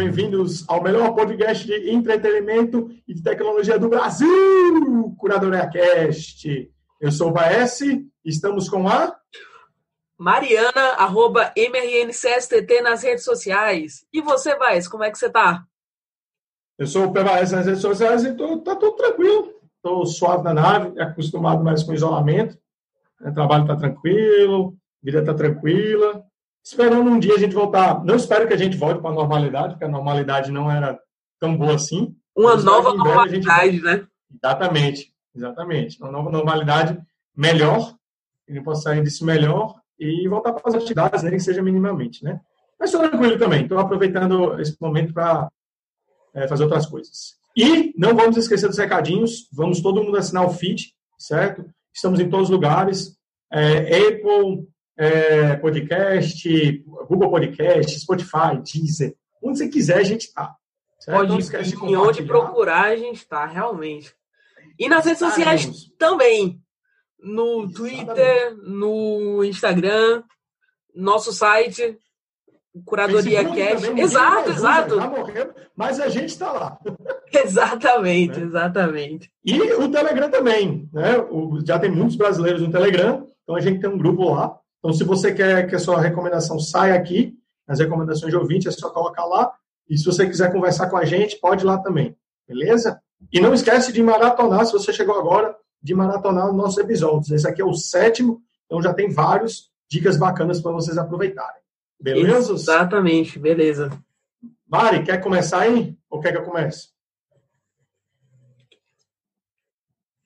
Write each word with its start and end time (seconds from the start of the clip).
bem-vindos 0.00 0.66
ao 0.66 0.82
melhor 0.82 1.14
podcast 1.14 1.66
de 1.66 1.90
entretenimento 1.90 2.88
e 3.06 3.12
de 3.12 3.22
tecnologia 3.22 3.78
do 3.78 3.90
Brasil, 3.90 5.14
Curadoria 5.18 5.68
Cast. 5.68 6.72
Eu 6.98 7.12
sou 7.12 7.28
o 7.28 7.32
Baes, 7.32 7.80
estamos 8.24 8.66
com 8.66 8.88
a 8.88 9.14
Mariana, 10.18 10.94
arroba 10.96 11.52
MRNCSTT 11.54 12.80
nas 12.80 13.02
redes 13.02 13.24
sociais. 13.24 14.06
E 14.10 14.22
você, 14.22 14.56
Baes, 14.56 14.88
como 14.88 15.04
é 15.04 15.10
que 15.10 15.18
você 15.18 15.28
tá? 15.28 15.64
Eu 16.78 16.86
sou 16.86 17.04
o 17.04 17.12
PBS 17.12 17.52
nas 17.52 17.66
redes 17.66 17.82
sociais 17.82 18.24
e 18.24 18.34
tô, 18.34 18.56
tá 18.62 18.74
tudo 18.76 18.96
tranquilo. 18.96 19.52
Estou 19.76 20.06
suave 20.06 20.44
na 20.44 20.54
nave, 20.54 20.98
acostumado 20.98 21.62
mais 21.62 21.82
com 21.82 21.92
isolamento. 21.92 22.58
O 23.20 23.34
trabalho 23.34 23.64
está 23.64 23.76
tranquilo, 23.76 24.74
vida 25.02 25.18
está 25.18 25.34
tranquila 25.34 26.24
esperando 26.62 27.10
um 27.10 27.18
dia 27.18 27.34
a 27.34 27.38
gente 27.38 27.54
voltar. 27.54 28.04
Não 28.04 28.16
espero 28.16 28.46
que 28.46 28.54
a 28.54 28.58
gente 28.58 28.76
volte 28.76 29.00
para 29.00 29.10
a 29.10 29.14
normalidade, 29.14 29.74
porque 29.74 29.84
a 29.84 29.88
normalidade 29.88 30.50
não 30.50 30.70
era 30.70 30.98
tão 31.38 31.56
boa 31.56 31.74
assim. 31.74 32.16
Uma 32.36 32.56
nova 32.56 32.94
normalidade, 32.94 33.72
gente... 33.72 33.84
né? 33.84 34.06
Exatamente, 34.32 35.12
exatamente. 35.34 36.00
Uma 36.00 36.12
nova 36.12 36.30
normalidade 36.30 37.00
melhor, 37.36 37.94
gente 38.52 38.64
possa 38.64 38.82
sair 38.82 39.02
disso 39.02 39.24
melhor 39.24 39.80
e 39.98 40.28
voltar 40.28 40.52
para 40.52 40.62
as 40.66 40.74
atividades, 40.74 41.22
nem 41.22 41.32
que 41.32 41.40
seja 41.40 41.62
minimamente, 41.62 42.24
né? 42.24 42.40
Mas 42.78 42.90
estou 42.92 43.08
tranquilo 43.08 43.38
também, 43.38 43.62
estou 43.62 43.78
aproveitando 43.78 44.58
esse 44.60 44.76
momento 44.80 45.12
para 45.12 45.48
é, 46.34 46.48
fazer 46.48 46.64
outras 46.64 46.86
coisas. 46.86 47.36
E 47.56 47.92
não 47.96 48.14
vamos 48.14 48.36
esquecer 48.36 48.68
dos 48.68 48.78
recadinhos, 48.78 49.48
vamos 49.52 49.80
todo 49.80 50.02
mundo 50.02 50.16
assinar 50.16 50.46
o 50.46 50.50
feed, 50.50 50.94
certo? 51.18 51.64
Estamos 51.92 52.18
em 52.20 52.30
todos 52.30 52.48
os 52.48 52.50
lugares, 52.50 53.16
é, 53.52 54.08
Apple, 54.08 54.66
é, 55.00 55.56
podcast, 55.56 56.84
Google 57.08 57.30
Podcast, 57.30 57.98
Spotify, 57.98 58.60
Deezer, 58.62 59.16
onde 59.42 59.56
você 59.56 59.68
quiser 59.68 59.96
a 59.96 60.02
gente 60.02 60.26
está. 60.26 60.54
Pode, 61.06 61.32
em 61.86 61.96
onde 61.96 62.22
procurar 62.22 62.88
a 62.88 62.96
gente 62.96 63.16
está, 63.16 63.46
realmente. 63.46 64.14
E 64.78 64.90
nas 64.90 65.06
redes 65.06 65.20
sociais 65.20 65.90
também. 65.98 66.60
No 67.18 67.70
Twitter, 67.70 68.56
no 68.62 69.42
Instagram, 69.42 70.22
nosso 70.94 71.32
site, 71.32 71.98
Curadoria 72.84 73.42
Cash. 73.44 73.84
Exato, 73.96 74.50
exato. 74.50 74.96
Já 74.96 75.08
morreu, 75.08 75.54
mas 75.74 75.98
a 75.98 76.08
gente 76.08 76.28
está 76.28 76.52
lá. 76.52 76.78
Exatamente, 77.32 78.38
né? 78.38 78.46
exatamente. 78.46 79.30
E 79.44 79.60
o 79.60 79.90
Telegram 79.90 80.30
também, 80.30 80.88
né? 80.92 81.18
O, 81.30 81.60
já 81.64 81.78
tem 81.78 81.90
muitos 81.90 82.16
brasileiros 82.16 82.60
no 82.60 82.70
Telegram, 82.70 83.26
então 83.42 83.54
a 83.54 83.60
gente 83.60 83.80
tem 83.80 83.88
um 83.88 83.98
grupo 83.98 84.34
lá 84.34 84.59
então, 84.80 84.94
se 84.94 85.04
você 85.04 85.32
quer 85.32 85.68
que 85.68 85.76
a 85.76 85.78
sua 85.78 86.00
recomendação 86.00 86.58
saia 86.58 86.94
aqui, 86.94 87.38
nas 87.68 87.78
recomendações 87.78 88.32
de 88.32 88.36
ouvinte, 88.36 88.66
é 88.66 88.70
só 88.70 88.88
colocar 88.90 89.26
lá. 89.26 89.52
E 89.88 89.96
se 89.96 90.04
você 90.04 90.26
quiser 90.26 90.50
conversar 90.50 90.88
com 90.88 90.96
a 90.96 91.04
gente, 91.04 91.38
pode 91.38 91.64
ir 91.64 91.66
lá 91.66 91.78
também. 91.78 92.16
Beleza? 92.48 93.00
E 93.30 93.40
não 93.40 93.52
esquece 93.52 93.92
de 93.92 94.02
maratonar, 94.02 94.64
se 94.64 94.72
você 94.72 94.92
chegou 94.92 95.18
agora, 95.18 95.54
de 95.82 95.94
maratonar 95.94 96.48
os 96.48 96.56
nossos 96.56 96.78
episódios. 96.78 97.30
Esse 97.30 97.46
aqui 97.46 97.60
é 97.60 97.64
o 97.64 97.74
sétimo, 97.74 98.42
então 98.64 98.80
já 98.80 98.94
tem 98.94 99.10
vários 99.10 99.70
dicas 99.88 100.16
bacanas 100.16 100.60
para 100.60 100.72
vocês 100.72 100.96
aproveitarem. 100.96 101.60
Beleza? 102.00 102.54
Exatamente, 102.54 103.38
beleza. 103.38 103.90
Mari, 104.66 105.04
quer 105.04 105.20
começar 105.20 105.60
aí? 105.60 105.94
Ou 106.08 106.20
quer 106.20 106.32
que 106.32 106.38
eu 106.38 106.44
comece? 106.44 106.88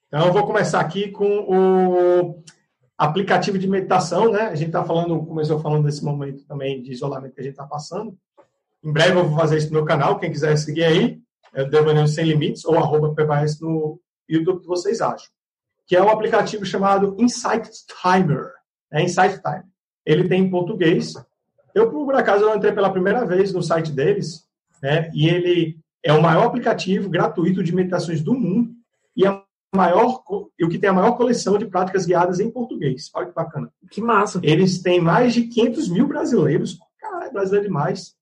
Então, 0.07 0.27
eu 0.27 0.33
vou 0.33 0.47
começar 0.47 0.79
aqui 0.79 1.11
com 1.11 1.41
o 1.41 2.45
aplicativo 2.97 3.59
de 3.59 3.69
meditação, 3.69 4.31
né? 4.31 4.43
A 4.43 4.55
gente 4.55 4.69
está 4.69 4.85
falando, 4.85 5.25
começou 5.25 5.59
falando 5.59 5.85
desse 5.85 6.05
momento 6.05 6.45
também 6.47 6.83
de 6.83 6.93
isolamento 6.93 7.35
que 7.35 7.41
a 7.41 7.45
gente 7.45 7.53
está 7.53 7.67
passando. 7.67 8.17
Em 8.83 8.93
breve 8.93 9.19
eu 9.19 9.29
vou 9.29 9.39
fazer 9.39 9.59
isso 9.59 9.69
no 9.69 9.75
meu 9.75 9.85
canal, 9.85 10.19
quem 10.19 10.31
quiser 10.31 10.57
seguir 10.57 10.85
aí, 10.85 11.21
é 11.55 11.63
o 11.63 11.71
Devaneio 11.71 12.07
Sem 12.07 12.27
Limites, 12.27 12.65
ou 12.65 12.77
arroba 12.77 13.15
PBS 13.15 13.61
no 13.61 14.01
YouTube, 14.29 14.61
que 14.61 14.67
vocês 14.67 15.01
acham. 15.01 15.29
Que 15.87 15.97
é 15.97 16.03
um 16.03 16.09
aplicativo 16.09 16.65
chamado 16.65 17.17
Insight 17.19 17.71
Timer. 18.03 18.53
É 18.93 19.03
Insight 19.03 19.41
Timer. 19.41 19.65
Ele 20.05 20.29
tem 20.29 20.43
em 20.43 20.51
português. 20.51 21.15
Eu, 21.75 21.91
por 21.91 22.15
acaso, 22.15 22.45
eu 22.45 22.57
entrei 22.57 22.73
pela 22.73 22.91
primeira 22.91 23.25
vez 23.25 23.53
no 23.53 23.63
site 23.63 23.93
deles, 23.93 24.47
né? 24.83 25.11
E 25.15 25.29
ele 25.29 25.79
é 26.03 26.13
o 26.13 26.23
maior 26.23 26.45
aplicativo 26.45 27.09
gratuito 27.09 27.63
de 27.63 27.75
meditações 27.75 28.23
do 28.23 28.35
mundo 28.35 28.73
e 29.17 29.27
é 29.27 29.44
maior, 29.75 30.23
o 30.29 30.69
que 30.69 30.79
tem 30.79 30.91
a 30.91 30.93
maior 30.93 31.13
coleção 31.13 31.59
de 31.59 31.67
práticas 31.67 32.07
guiadas 32.07 32.41
em 32.41 32.51
português. 32.51 33.11
Olha 33.15 33.27
que 33.27 33.35
bacana. 33.35 33.73
Que 33.91 34.01
massa. 34.01 34.41
Eles 34.43 34.81
têm 34.81 35.01
mais 35.01 35.35
de 35.35 35.45
500 35.45 35.89
mil 35.89 36.07
brasileiros. 36.07 36.79
Caralho, 36.99 37.33
brasileiro 37.33 37.67
demais. 37.67 38.15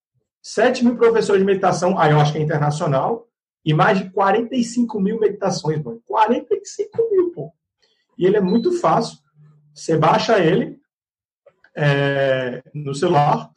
7 0.43 0.85
mil 0.85 0.97
professores 0.97 1.41
de 1.41 1.47
meditação, 1.47 1.99
aí 1.99 2.11
eu 2.11 2.21
acho 2.21 2.33
que 2.33 2.39
é 2.39 2.43
internacional, 2.43 3.29
e 3.65 3.73
mais 3.73 3.99
de 3.99 4.11
45 4.11 5.01
mil 5.01 5.21
meditações, 5.21 5.81
mano. 5.83 6.03
45 6.05 7.11
mil, 7.11 7.31
pô. 7.31 7.53
E 8.19 8.27
ele 8.27 8.37
é 8.37 8.41
muito 8.41 8.73
fácil. 8.81 9.19
Você 9.73 9.97
baixa 9.97 10.39
ele 10.41 10.81
é, 11.77 12.63
no 12.75 12.95
celular, 12.95 13.53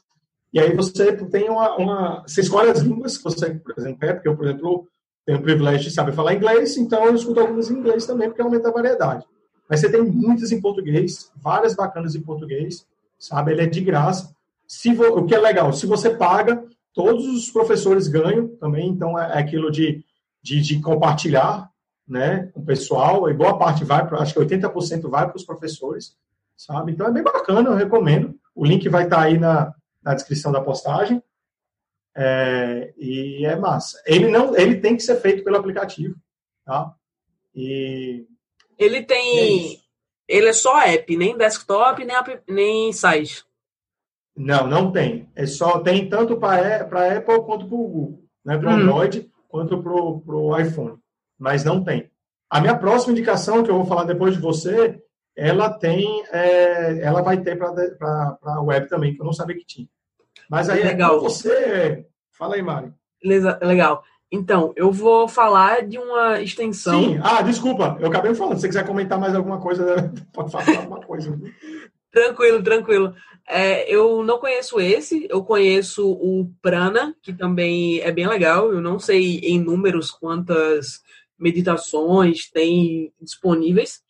e 0.54 0.60
aí 0.60 0.74
você 0.74 1.12
tem 1.12 1.50
uma, 1.50 1.76
uma, 1.76 2.24
Você 2.26 2.40
escolhe 2.40 2.70
as 2.70 2.80
línguas 2.80 3.18
que 3.18 3.24
você, 3.26 3.56
por 3.56 3.74
exemplo, 3.78 4.00
quer, 4.00 4.14
porque 4.14 4.30
eu, 4.30 4.38
por 4.38 4.46
exemplo, 4.46 4.88
tenho 5.25 5.40
o 5.40 5.41
privilégio 5.41 5.90
de 5.90 5.91
saber 5.91 6.13
falar 6.13 6.36
inglês, 6.36 6.78
então 6.78 7.06
eu 7.06 7.16
escuto 7.16 7.40
algumas 7.40 7.69
em 7.69 7.75
inglês 7.80 8.06
também, 8.06 8.30
porque 8.30 8.41
aumenta 8.41 8.69
a 8.69 8.72
variedade. 8.72 9.25
Mas 9.68 9.80
você 9.80 9.91
tem 9.91 10.03
muitas 10.03 10.52
em 10.52 10.62
português, 10.62 11.31
várias 11.36 11.75
bacanas 11.75 12.16
em 12.16 12.22
português, 12.22 12.86
sabe? 13.18 13.52
Ele 13.52 13.64
é 13.64 13.66
de 13.66 13.81
graça. 13.81 14.35
Se 14.68 14.94
vo... 14.94 15.06
O 15.06 15.25
que 15.25 15.34
é 15.34 15.40
legal, 15.40 15.74
se 15.74 15.88
você 15.88 16.12
paga, 16.12 16.64
todos 16.94 17.25
os 17.25 17.50
professores 17.50 18.08
ganham 18.08 18.47
também, 18.47 18.88
então 18.88 19.18
é, 19.19 19.38
é 19.38 19.40
aquilo 19.40 19.72
de, 19.72 20.03
de, 20.41 20.62
de 20.62 20.80
compartilhar 20.80 21.69
né, 22.08 22.52
com 22.53 22.59
o 22.59 22.66
pessoal, 22.66 23.28
e 23.30 23.34
boa 23.34 23.58
parte 23.58 23.84
vai, 23.84 24.08
para 24.08 24.19
acho 24.19 24.34
que 24.34 24.40
80% 24.40 25.09
vai 25.09 25.28
para 25.28 25.35
os 25.35 25.44
professores, 25.44 26.16
sabe? 26.56 26.91
Então 26.91 27.08
é 27.08 27.12
bem 27.12 27.24
bacana, 27.24 27.69
eu 27.69 27.75
recomendo. 27.75 28.35
O 28.53 28.64
link 28.64 28.88
vai 28.88 29.06
estar 29.06 29.22
aí 29.22 29.40
na, 29.40 29.74
na 30.03 30.14
descrição 30.14 30.52
da 30.52 30.62
postagem. 30.62 31.22
É, 32.18 32.94
e 32.98 33.46
é 33.46 33.56
massa. 33.56 34.02
Ele 34.06 34.28
não, 34.30 34.56
ele 34.56 34.78
tem 34.80 34.96
que 34.96 35.03
ser 35.03 35.18
feito 35.18 35.44
pelo 35.44 35.58
aplicativo, 35.58 36.16
tá? 36.66 36.94
E 37.53 38.26
ele 38.78 39.03
tem, 39.03 39.76
é 39.76 39.86
ele 40.28 40.48
é 40.48 40.53
só 40.53 40.80
app, 40.81 41.16
nem 41.18 41.38
desktop, 41.38 42.03
nem 42.03 42.16
app, 42.16 42.42
nem 42.48 42.92
site. 42.94 43.46
Não, 44.36 44.68
não 44.68 44.92
tem. 44.92 45.30
É 45.36 45.46
só 45.46 45.80
tem 45.80 46.09
tanto 46.09 46.38
para 46.38 47.18
Apple 47.18 47.44
quanto 47.44 47.68
para 47.68 47.76
o 47.76 47.88
Google, 47.88 48.24
né? 48.44 48.58
Para 48.58 48.70
o 48.70 48.74
hum. 48.74 48.76
Android 48.76 49.32
quanto 49.47 49.82
para 49.82 50.36
o 50.36 50.59
iPhone, 50.59 50.97
mas 51.40 51.64
não 51.64 51.84
tem. 51.84 52.12
A 52.50 52.59
minha 52.59 52.78
próxima 52.78 53.14
indicação 53.14 53.64
que 53.64 53.70
eu 53.70 53.76
vou 53.76 53.86
falar 53.86 54.03
depois 54.03 54.36
de 54.36 54.42
você, 54.42 55.02
ela 55.36 55.70
tem, 55.70 56.24
é, 56.32 57.02
ela 57.02 57.22
vai 57.22 57.42
ter 57.42 57.58
para 57.58 58.38
a 58.44 58.62
web 58.62 58.88
também, 58.90 59.14
que 59.14 59.22
eu 59.22 59.26
não 59.26 59.34
sabia 59.34 59.56
que 59.56 59.66
tinha. 59.66 59.88
Mas 60.50 60.70
aí 60.70 60.84
legal. 60.84 61.20
você. 61.20 62.06
Fala 62.32 62.56
aí, 62.56 62.62
Mário. 62.62 62.94
Legal. 63.62 64.04
Então, 64.32 64.74
eu 64.76 64.92
vou 64.92 65.28
falar 65.28 65.86
de 65.86 65.98
uma 65.98 66.42
extensão. 66.42 67.02
Sim, 67.02 67.20
ah, 67.24 67.42
desculpa, 67.42 67.98
eu 68.00 68.08
acabei 68.08 68.34
falando. 68.34 68.56
Se 68.56 68.62
você 68.62 68.68
quiser 68.68 68.86
comentar 68.86 69.20
mais 69.20 69.36
alguma 69.36 69.60
coisa, 69.60 70.12
pode 70.34 70.52
falar 70.52 70.78
alguma 70.78 71.00
coisa. 71.00 71.40
tranquilo, 72.12 72.64
tranquilo. 72.64 73.16
É, 73.48 73.90
eu 73.90 74.24
não 74.24 74.40
conheço 74.40 74.80
esse, 74.80 75.28
eu 75.30 75.44
conheço 75.44 76.12
o 76.12 76.52
Prana, 76.62 77.16
que 77.22 77.32
também 77.32 78.00
é 78.00 78.12
bem 78.12 78.28
legal. 78.28 78.74
Eu 78.74 78.82
não 78.82 79.00
sei 79.00 79.40
em 79.40 79.60
números 79.60 80.10
quantas 80.12 81.04
meditações 81.38 82.50
tem 82.50 83.14
disponíveis, 83.22 84.02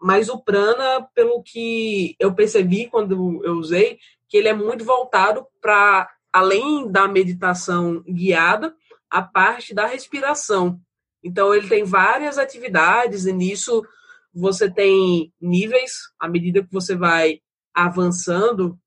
mas 0.00 0.28
o 0.28 0.38
Prana, 0.38 1.06
pelo 1.14 1.42
que 1.42 2.14
eu 2.18 2.34
percebi 2.34 2.88
quando 2.88 3.40
eu 3.44 3.54
usei, 3.54 3.98
que 4.32 4.38
ele 4.38 4.48
é 4.48 4.54
muito 4.54 4.82
voltado 4.82 5.46
para, 5.60 6.10
além 6.32 6.90
da 6.90 7.06
meditação 7.06 8.02
guiada, 8.04 8.74
a 9.10 9.20
parte 9.20 9.74
da 9.74 9.84
respiração. 9.84 10.80
Então, 11.22 11.54
ele 11.54 11.68
tem 11.68 11.84
várias 11.84 12.38
atividades, 12.38 13.26
e 13.26 13.32
nisso 13.34 13.86
você 14.32 14.70
tem 14.70 15.30
níveis, 15.38 15.98
à 16.18 16.26
medida 16.26 16.62
que 16.62 16.72
você 16.72 16.96
vai 16.96 17.40
avançando, 17.74 18.78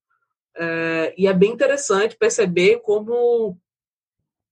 é, 0.56 1.14
e 1.16 1.28
é 1.28 1.32
bem 1.32 1.52
interessante 1.52 2.16
perceber 2.16 2.80
como 2.80 3.56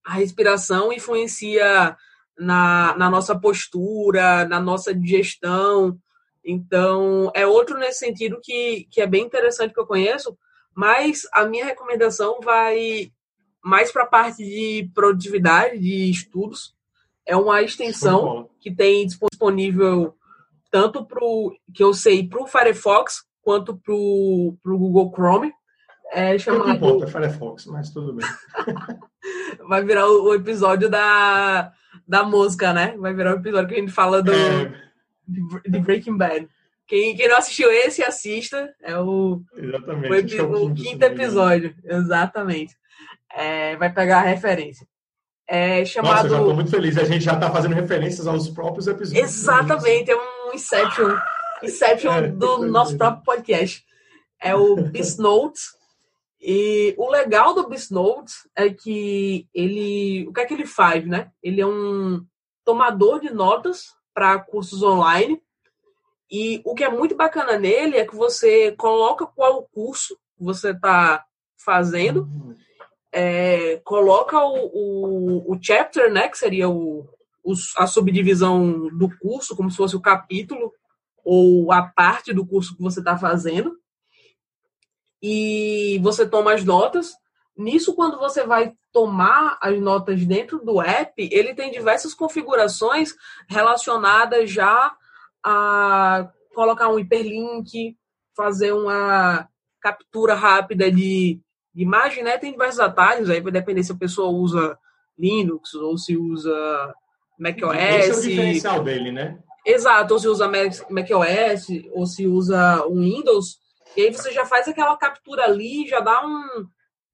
a 0.01 0.13
respiração 0.13 0.93
influencia 0.93 1.97
na, 2.39 2.95
na 2.97 3.09
nossa 3.09 3.37
postura, 3.37 4.45
na 4.45 4.61
nossa 4.61 4.95
digestão. 4.95 5.99
Então, 6.41 7.29
é 7.35 7.45
outro 7.45 7.77
nesse 7.77 7.99
sentido 7.99 8.39
que, 8.41 8.87
que 8.89 9.01
é 9.01 9.05
bem 9.05 9.25
interessante 9.25 9.73
que 9.73 9.79
eu 9.81 9.85
conheço, 9.85 10.37
mas 10.75 11.21
a 11.31 11.45
minha 11.45 11.65
recomendação 11.65 12.39
vai 12.41 13.11
mais 13.63 13.91
para 13.91 14.03
a 14.03 14.07
parte 14.07 14.43
de 14.43 14.91
produtividade, 14.93 15.79
de 15.79 16.09
estudos. 16.09 16.75
É 17.25 17.35
uma 17.35 17.61
extensão 17.63 18.49
que 18.59 18.69
tem 18.69 19.07
disponível 19.07 20.15
tanto 20.69 21.05
para 21.05 21.23
o 21.23 21.55
que 21.73 21.81
eu 21.81 21.93
sei 21.93 22.27
para 22.27 22.43
o 22.43 22.45
Firefox 22.45 23.23
quanto 23.41 23.75
para 23.77 23.93
o 23.93 24.57
Google 24.63 25.11
Chrome. 25.11 25.53
É 26.11 26.37
chamado... 26.37 26.67
Não 26.67 26.75
importa, 26.75 27.07
Firefox, 27.07 27.65
mas 27.65 27.89
tudo 27.89 28.13
bem. 28.13 28.27
Vai 29.67 29.83
virar 29.83 30.07
o, 30.07 30.35
episódio 30.35 30.89
da, 30.89 31.71
da 32.07 32.23
música, 32.23 32.71
né? 32.73 32.95
Vai 32.97 33.13
virar 33.13 33.33
o 33.33 33.39
episódio 33.39 33.69
que 33.69 33.75
a 33.75 33.79
gente 33.79 33.91
fala 33.91 34.21
do 34.21 34.31
é... 34.31 34.91
de 35.27 35.79
Breaking 35.79 36.17
Bad. 36.17 36.47
Quem, 36.87 37.15
quem 37.15 37.27
não 37.27 37.37
assistiu 37.37 37.71
esse, 37.71 38.03
assista. 38.03 38.73
É 38.81 38.97
o, 38.97 39.41
Exatamente, 39.55 40.41
o, 40.41 40.51
o, 40.51 40.65
o 40.65 40.73
quinto 40.73 41.03
episódio. 41.03 41.75
Exatamente. 41.83 42.75
É, 43.33 43.75
vai 43.75 43.91
pegar 43.91 44.19
a 44.19 44.25
referência. 44.25 44.87
É 45.47 45.85
chamado... 45.85 46.13
Nossa, 46.13 46.25
eu 46.25 46.31
já 46.31 46.37
estou 46.37 46.55
muito 46.55 46.71
feliz. 46.71 46.97
A 46.97 47.03
gente 47.03 47.23
já 47.23 47.33
está 47.33 47.51
fazendo 47.51 47.75
referências 47.75 48.27
aos 48.27 48.49
próprios 48.49 48.87
episódios. 48.87 49.23
Exatamente, 49.23 50.11
é 50.11 50.15
um 50.15 50.53
Inception. 50.53 51.15
Inception 51.63 52.13
é, 52.13 52.27
do 52.27 52.65
nosso 52.65 52.97
próprio 52.97 53.23
podcast. 53.23 53.83
É 54.41 54.55
o 54.55 54.75
Beast 54.75 55.19
Notes. 55.19 55.75
E 56.41 56.93
o 56.97 57.09
legal 57.09 57.53
do 57.53 57.67
Beast 57.67 57.91
Notes 57.91 58.35
é 58.55 58.69
que 58.69 59.47
ele. 59.53 60.27
O 60.27 60.33
que 60.33 60.41
é 60.41 60.45
que 60.45 60.53
ele 60.53 60.65
faz, 60.65 61.05
né? 61.07 61.31
Ele 61.41 61.61
é 61.61 61.65
um 61.65 62.23
tomador 62.63 63.19
de 63.19 63.31
notas 63.31 63.93
para 64.13 64.39
cursos 64.39 64.83
online. 64.83 65.41
E 66.37 66.61
o 66.65 66.75
que 66.75 66.83
é 66.83 66.89
muito 66.89 67.15
bacana 67.15 67.57
nele 67.57 67.95
é 67.95 68.05
que 68.05 68.13
você 68.13 68.73
coloca 68.73 69.25
qual 69.25 69.63
curso 69.71 70.19
você 70.37 70.71
está 70.71 71.23
fazendo, 71.55 72.27
é, 73.09 73.77
coloca 73.85 74.37
o, 74.43 74.65
o, 74.65 75.53
o, 75.53 75.57
chapter, 75.61 76.11
né, 76.11 76.27
que 76.27 76.37
seria 76.37 76.67
o, 76.67 77.07
o, 77.41 77.53
a 77.77 77.87
subdivisão 77.87 78.89
do 78.89 79.09
curso, 79.17 79.55
como 79.55 79.71
se 79.71 79.77
fosse 79.77 79.95
o 79.95 80.01
capítulo 80.01 80.73
ou 81.23 81.71
a 81.71 81.83
parte 81.83 82.33
do 82.33 82.45
curso 82.45 82.75
que 82.75 82.83
você 82.83 82.99
está 82.99 83.17
fazendo, 83.17 83.79
e 85.23 86.01
você 86.03 86.27
toma 86.27 86.53
as 86.53 86.65
notas. 86.65 87.13
Nisso, 87.57 87.95
quando 87.95 88.19
você 88.19 88.45
vai 88.45 88.73
tomar 88.91 89.57
as 89.61 89.79
notas 89.79 90.25
dentro 90.25 90.59
do 90.59 90.81
app, 90.81 91.13
ele 91.31 91.55
tem 91.55 91.71
diversas 91.71 92.13
configurações 92.13 93.15
relacionadas 93.47 94.51
já 94.51 94.93
a 95.45 96.29
colocar 96.53 96.89
um 96.89 96.97
hiperlink, 96.97 97.95
fazer 98.35 98.71
uma 98.73 99.47
captura 99.79 100.33
rápida 100.33 100.91
de, 100.91 101.39
imagem, 101.75 102.23
né? 102.23 102.37
Tem 102.37 102.51
diversos 102.51 102.79
atalhos, 102.79 103.29
aí 103.29 103.41
vai 103.41 103.51
depender 103.51 103.83
se 103.83 103.91
a 103.91 103.97
pessoa 103.97 104.29
usa 104.29 104.77
Linux 105.17 105.73
ou 105.73 105.97
se 105.97 106.15
usa 106.15 106.93
macOS. 107.37 107.75
Esse 107.75 108.11
é 108.11 108.15
o 108.15 108.21
diferencial 108.21 108.83
dele, 108.83 109.11
né? 109.11 109.37
Exato, 109.65 110.13
ou 110.13 110.19
se 110.19 110.27
usa 110.27 110.47
macOS, 110.47 111.67
ou 111.91 112.05
se 112.05 112.27
usa 112.27 112.85
o 112.85 112.99
Windows, 112.99 113.57
e 113.97 114.01
aí 114.01 114.13
você 114.13 114.31
já 114.31 114.45
faz 114.45 114.67
aquela 114.67 114.95
captura 114.95 115.45
ali, 115.45 115.87
já 115.87 115.99
dá 115.99 116.25
um, 116.25 116.67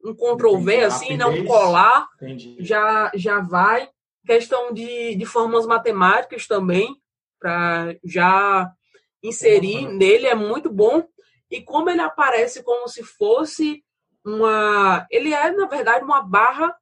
um 0.04 0.14
Ctrl 0.14 0.58
V, 0.58 0.84
assim, 0.84 1.16
não 1.16 1.46
colar, 1.46 2.08
Entendi. 2.22 2.58
já, 2.60 3.12
já 3.16 3.40
vai. 3.40 3.90
Questão 4.26 4.74
de, 4.74 5.16
de 5.16 5.26
formas 5.26 5.66
matemáticas 5.66 6.46
também, 6.46 6.96
para 7.42 7.96
já 8.04 8.72
inserir 9.24 9.88
nele, 9.88 10.28
é 10.28 10.36
muito 10.36 10.72
bom. 10.72 11.04
E 11.50 11.62
como 11.62 11.90
ele 11.90 12.02
aparece 12.02 12.64
como 12.64 12.88
se 12.88 13.04
fosse 13.04 13.84
uma. 14.24 15.06
Ele 15.10 15.34
é, 15.34 15.52
na 15.52 15.66
verdade, 15.66 16.06
uma 16.06 16.22
barra 16.22 16.74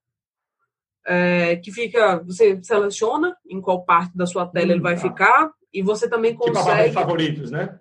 é, 1.07 1.55
que 1.55 1.71
fica. 1.71 2.21
Você 2.23 2.61
seleciona 2.61 3.35
em 3.47 3.61
qual 3.61 3.83
parte 3.83 4.15
da 4.15 4.25
sua 4.25 4.45
tela 4.45 4.73
ele 4.73 4.81
vai 4.81 4.95
tá. 4.95 5.01
ficar, 5.01 5.51
e 5.73 5.81
você 5.81 6.09
também 6.09 6.35
consegue. 6.35 6.57
Tipo 6.57 6.69
a 6.69 6.75
barra 6.75 6.87
de 6.87 6.93
favoritos, 6.93 7.51
né? 7.51 7.79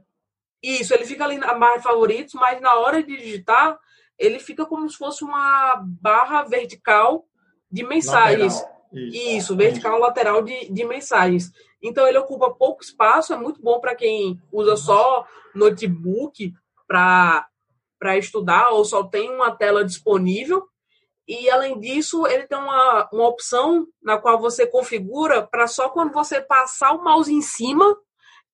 Isso, 0.63 0.95
ele 0.95 1.05
fica 1.05 1.25
ali 1.25 1.39
na 1.39 1.55
barra 1.55 1.77
de 1.77 1.83
favoritos, 1.83 2.35
mas 2.35 2.61
na 2.61 2.75
hora 2.75 3.03
de 3.03 3.17
digitar, 3.17 3.79
ele 4.19 4.39
fica 4.39 4.67
como 4.67 4.89
se 4.89 4.97
fosse 4.97 5.23
uma 5.23 5.83
barra 6.01 6.43
vertical 6.45 7.25
de 7.71 7.85
mensagens. 7.85 8.55
Lateral. 8.55 8.79
Isso, 8.93 9.37
Isso 9.37 9.57
vertical 9.57 9.99
lateral 9.99 10.43
de, 10.43 10.73
de 10.73 10.85
mensagens. 10.85 11.53
Então 11.83 12.07
ele 12.07 12.19
ocupa 12.19 12.55
pouco 12.55 12.83
espaço, 12.83 13.33
é 13.33 13.37
muito 13.37 13.63
bom 13.63 13.81
para 13.81 13.95
quem 13.95 14.41
usa 14.53 14.77
só 14.77 15.27
notebook 15.55 16.53
para 16.87 17.49
estudar 18.17 18.71
ou 18.71 18.85
só 18.85 19.05
tem 19.05 19.31
uma 19.31 19.55
tela 19.55 19.85
disponível. 19.85 20.67
E 21.27 21.51
além 21.51 21.79
disso, 21.79 22.27
ele 22.27 22.47
tem 22.47 22.57
uma, 22.57 23.09
uma 23.13 23.29
opção 23.29 23.87
na 24.03 24.17
qual 24.17 24.41
você 24.41 24.67
configura 24.67 25.47
para 25.47 25.67
só 25.67 25.91
quando 25.91 26.13
você 26.13 26.41
passar 26.41 26.93
o 26.93 27.05
mouse 27.05 27.33
em 27.33 27.43
cima 27.43 27.97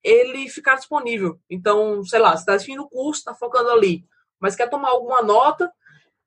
ele 0.03 0.49
ficar 0.50 0.75
disponível. 0.75 1.38
Então, 1.49 2.05
sei 2.05 2.19
lá, 2.19 2.32
você 2.32 2.41
está 2.41 2.55
assistindo 2.55 2.82
o 2.82 2.88
curso, 2.88 3.20
está 3.20 3.35
focando 3.35 3.70
ali, 3.70 4.05
mas 4.38 4.55
quer 4.55 4.69
tomar 4.69 4.91
alguma 4.91 5.23
nota 5.23 5.73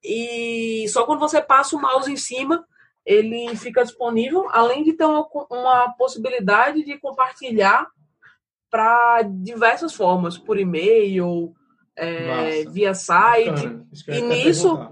e 0.04 0.88
só 0.90 1.06
quando 1.06 1.20
você 1.20 1.42
passa 1.42 1.76
o 1.76 1.82
mouse 1.82 2.12
em 2.12 2.18
cima 2.18 2.66
ele 3.08 3.56
fica 3.56 3.86
disponível, 3.86 4.50
além 4.52 4.84
de 4.84 4.92
ter 4.92 5.06
uma, 5.06 5.26
uma 5.50 5.94
possibilidade 5.94 6.84
de 6.84 6.98
compartilhar 7.00 7.88
para 8.70 9.22
diversas 9.22 9.94
formas, 9.94 10.38
por 10.38 10.60
e-mail, 10.60 11.56
é, 11.96 12.66
via 12.66 12.94
site. 12.94 13.80
E 14.10 14.22
nisso, 14.22 14.90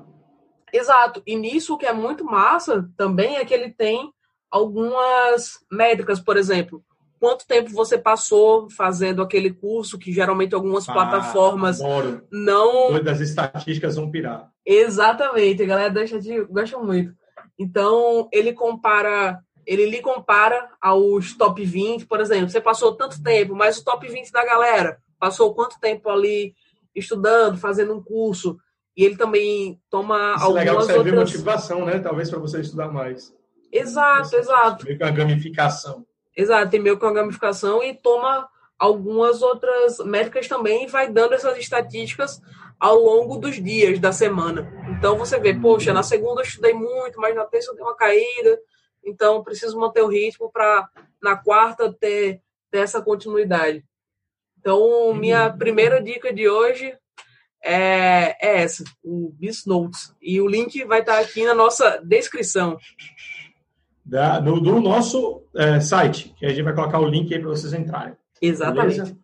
exato. 0.72 1.22
E 1.28 1.36
nisso 1.36 1.74
o 1.74 1.78
que 1.78 1.86
é 1.86 1.92
muito 1.92 2.24
massa 2.24 2.90
também 2.96 3.36
é 3.36 3.44
que 3.44 3.54
ele 3.54 3.70
tem 3.70 4.10
algumas 4.50 5.60
métricas, 5.70 6.18
por 6.18 6.38
exemplo, 6.38 6.82
quanto 7.20 7.46
tempo 7.46 7.70
você 7.72 7.98
passou 7.98 8.70
fazendo 8.70 9.22
aquele 9.22 9.52
curso 9.52 10.00
que 10.00 10.14
geralmente 10.14 10.56
algumas 10.56 10.88
ah, 10.88 10.94
plataformas 10.94 11.82
adoro. 11.82 12.26
não. 12.32 12.98
Das 13.04 13.20
estatísticas 13.20 13.98
vão 13.98 14.10
pirar. 14.10 14.50
Exatamente, 14.66 15.62
a 15.64 15.66
galera 15.66 15.90
deixa 15.90 16.18
de... 16.18 16.46
gosta 16.46 16.80
muito. 16.80 17.14
Então, 17.58 18.28
ele 18.32 18.54
compara, 18.54 19.40
ele 19.66 19.86
lhe 19.86 20.02
compara 20.02 20.70
aos 20.82 21.34
top 21.34 21.64
20, 21.64 22.06
por 22.06 22.20
exemplo. 22.20 22.50
Você 22.50 22.62
passou 22.62 22.96
tanto 22.96 23.22
tempo, 23.22 23.56
mas 23.56 23.78
o 23.78 23.84
top 23.84 24.08
20 24.08 24.32
da 24.32 24.46
galera 24.46 24.98
passou 25.20 25.54
quanto 25.54 25.80
tempo 25.80 26.10
ali 26.10 26.54
estudando, 26.94 27.58
fazendo 27.58 27.94
um 27.94 28.04
curso. 28.04 28.58
E 28.96 29.04
ele 29.04 29.18
também 29.18 29.80
toma 29.90 30.36
Isso 30.36 30.46
algumas 30.46 30.56
é 30.56 30.72
legal 30.72 30.86
que 30.86 30.94
outras... 30.94 31.34
motivação, 31.34 31.86
né? 31.86 32.00
Talvez 32.00 32.30
para 32.30 32.40
você 32.40 32.62
estudar 32.62 32.88
mais. 32.88 33.34
Exato, 33.72 34.36
exato. 34.36 34.86
Meio 34.86 34.98
que 34.98 35.04
uma 35.04 35.12
gamificação. 35.12 36.06
Exato, 36.36 36.72
tem 36.72 36.80
meio 36.80 36.98
que 36.98 37.06
uma 37.06 37.14
gamificação 37.14 37.84
e 37.84 37.94
toma 37.94 38.48
algumas 38.78 39.42
outras 39.42 40.00
métricas 40.00 40.48
também 40.48 40.84
e 40.84 40.88
vai 40.88 41.10
dando 41.10 41.34
essas 41.34 41.58
estatísticas 41.58 42.42
ao 42.80 42.98
longo 42.98 43.38
dos 43.38 43.62
dias 43.62 44.00
da 44.00 44.12
semana. 44.12 44.72
Então 44.98 45.18
você 45.18 45.40
vê, 45.40 45.54
poxa, 45.54 45.94
na 45.94 46.04
segunda 46.04 46.42
eu 46.42 46.46
estudei 46.46 46.74
muito, 46.74 47.20
mas 47.20 47.36
na 47.36 47.46
terça 47.46 47.72
eu 47.72 47.76
dei 47.76 47.84
uma 47.84 47.96
caída, 47.96 48.60
então 49.04 49.44
preciso 49.44 49.80
manter 49.80 50.02
o 50.02 50.08
ritmo 50.08 50.50
para 50.52 50.90
na 51.22 51.36
quarta 51.36 51.92
ter, 51.94 52.42
ter 52.72 52.80
essa 52.80 53.02
continuidade. 53.02 53.84
Então, 54.60 55.14
minha 55.14 55.48
primeira 55.52 56.02
dica 56.02 56.34
de 56.34 56.50
hoje 56.50 56.92
é, 57.64 58.36
é 58.42 58.64
essa, 58.64 58.84
o 59.04 59.32
Beast 59.38 59.68
Notes. 59.68 60.12
E 60.20 60.42
o 60.42 60.48
link 60.48 60.84
vai 60.86 61.02
estar 61.02 61.20
aqui 61.20 61.46
na 61.46 61.54
nossa 61.54 62.02
descrição. 62.04 62.78
Da, 64.04 64.40
do, 64.40 64.60
do 64.60 64.80
nosso 64.80 65.44
é, 65.56 65.80
site, 65.80 66.34
que 66.38 66.46
a 66.46 66.50
gente 66.50 66.64
vai 66.64 66.74
colocar 66.74 67.00
o 67.00 67.08
link 67.08 67.32
aí 67.34 67.40
para 67.40 67.50
vocês 67.50 67.74
entrarem. 67.74 68.16
Exatamente. 68.42 68.98
Beleza? 68.98 69.18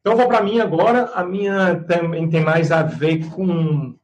Então, 0.00 0.16
vou 0.16 0.28
para 0.28 0.42
minha 0.42 0.62
agora. 0.62 1.10
A 1.14 1.24
minha 1.24 1.82
também 1.84 2.30
tem 2.30 2.44
mais 2.44 2.70
a 2.70 2.82
ver 2.82 3.28
com 3.30 3.98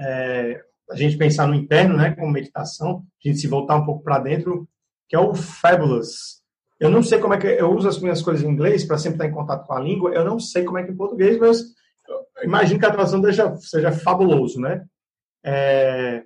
é, 0.00 0.60
a 0.90 0.96
gente 0.96 1.16
pensar 1.16 1.46
no 1.46 1.54
interno, 1.54 1.96
né, 1.96 2.10
com 2.12 2.28
meditação, 2.28 3.04
a 3.24 3.28
gente 3.28 3.38
se 3.38 3.46
voltar 3.46 3.76
um 3.76 3.84
pouco 3.84 4.02
para 4.02 4.18
dentro, 4.18 4.68
que 5.08 5.14
é 5.14 5.18
o 5.18 5.34
Fabulous. 5.34 6.40
Eu 6.78 6.90
não 6.90 7.02
sei 7.02 7.18
como 7.18 7.34
é 7.34 7.38
que 7.38 7.46
eu 7.46 7.70
uso 7.74 7.86
as 7.86 7.98
minhas 7.98 8.22
coisas 8.22 8.42
em 8.42 8.48
inglês 8.48 8.84
para 8.84 8.96
sempre 8.96 9.16
estar 9.16 9.26
em 9.26 9.34
contato 9.34 9.66
com 9.66 9.74
a 9.74 9.80
língua. 9.80 10.12
Eu 10.12 10.24
não 10.24 10.40
sei 10.40 10.64
como 10.64 10.78
é 10.78 10.82
que 10.82 10.90
em 10.90 10.96
português, 10.96 11.38
mas 11.38 11.62
imagino 12.42 12.80
que 12.80 12.86
a 12.86 12.90
tradução 12.90 13.22
seja, 13.22 13.56
seja 13.58 13.92
fabuloso, 13.92 14.58
né? 14.58 14.84
É, 15.44 16.24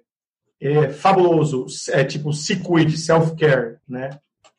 é 0.61 0.91
fabuloso, 0.91 1.67
é 1.91 2.05
tipo 2.05 2.33
se 2.33 2.57
self-care, 2.97 3.79
né? 3.89 4.19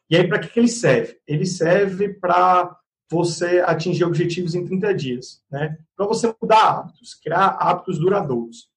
E 0.09 0.17
aí 0.17 0.27
para 0.27 0.39
que, 0.39 0.49
que 0.49 0.59
ele 0.59 0.67
serve? 0.67 1.17
Ele 1.25 1.45
serve 1.45 2.09
para 2.09 2.75
você 3.09 3.63
atingir 3.65 4.03
objetivos 4.03 4.53
em 4.53 4.65
30 4.65 4.93
dias, 4.93 5.41
né? 5.49 5.77
Para 5.95 6.05
você 6.05 6.33
mudar 6.41 6.79
hábitos, 6.79 7.13
criar 7.15 7.47
hábitos 7.59 7.97
duradouros. 7.97 8.69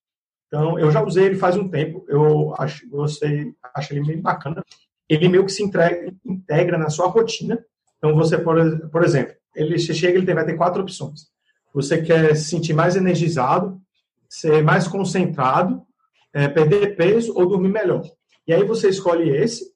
Então, 0.49 0.79
eu 0.79 0.89
já 0.89 1.03
usei 1.03 1.25
ele 1.25 1.35
faz 1.35 1.55
um 1.55 1.69
tempo, 1.69 2.03
eu 2.09 2.55
acho, 2.57 2.89
você 2.89 3.53
acho 3.75 3.93
ele 3.93 4.03
bem 4.03 4.19
bacana. 4.19 4.63
Ele 5.07 5.29
meio 5.29 5.45
que 5.45 5.51
se 5.51 5.63
entrega, 5.63 6.11
integra 6.25 6.75
na 6.77 6.89
sua 6.89 7.07
rotina. 7.07 7.63
Então, 7.97 8.15
você, 8.15 8.35
por, 8.37 8.89
por 8.89 9.03
exemplo, 9.03 9.35
ele 9.55 9.77
chega, 9.77 10.17
ele 10.17 10.33
vai 10.33 10.45
ter 10.45 10.57
quatro 10.57 10.81
opções. 10.81 11.27
Você 11.71 12.01
quer 12.01 12.35
se 12.35 12.45
sentir 12.45 12.73
mais 12.73 12.95
energizado, 12.95 13.79
ser 14.27 14.63
mais 14.63 14.87
concentrado, 14.87 15.83
é, 16.33 16.47
perder 16.47 16.95
peso 16.95 17.33
ou 17.35 17.47
dormir 17.47 17.69
melhor. 17.69 18.03
E 18.47 18.53
aí 18.53 18.63
você 18.63 18.89
escolhe 18.89 19.29
esse, 19.29 19.71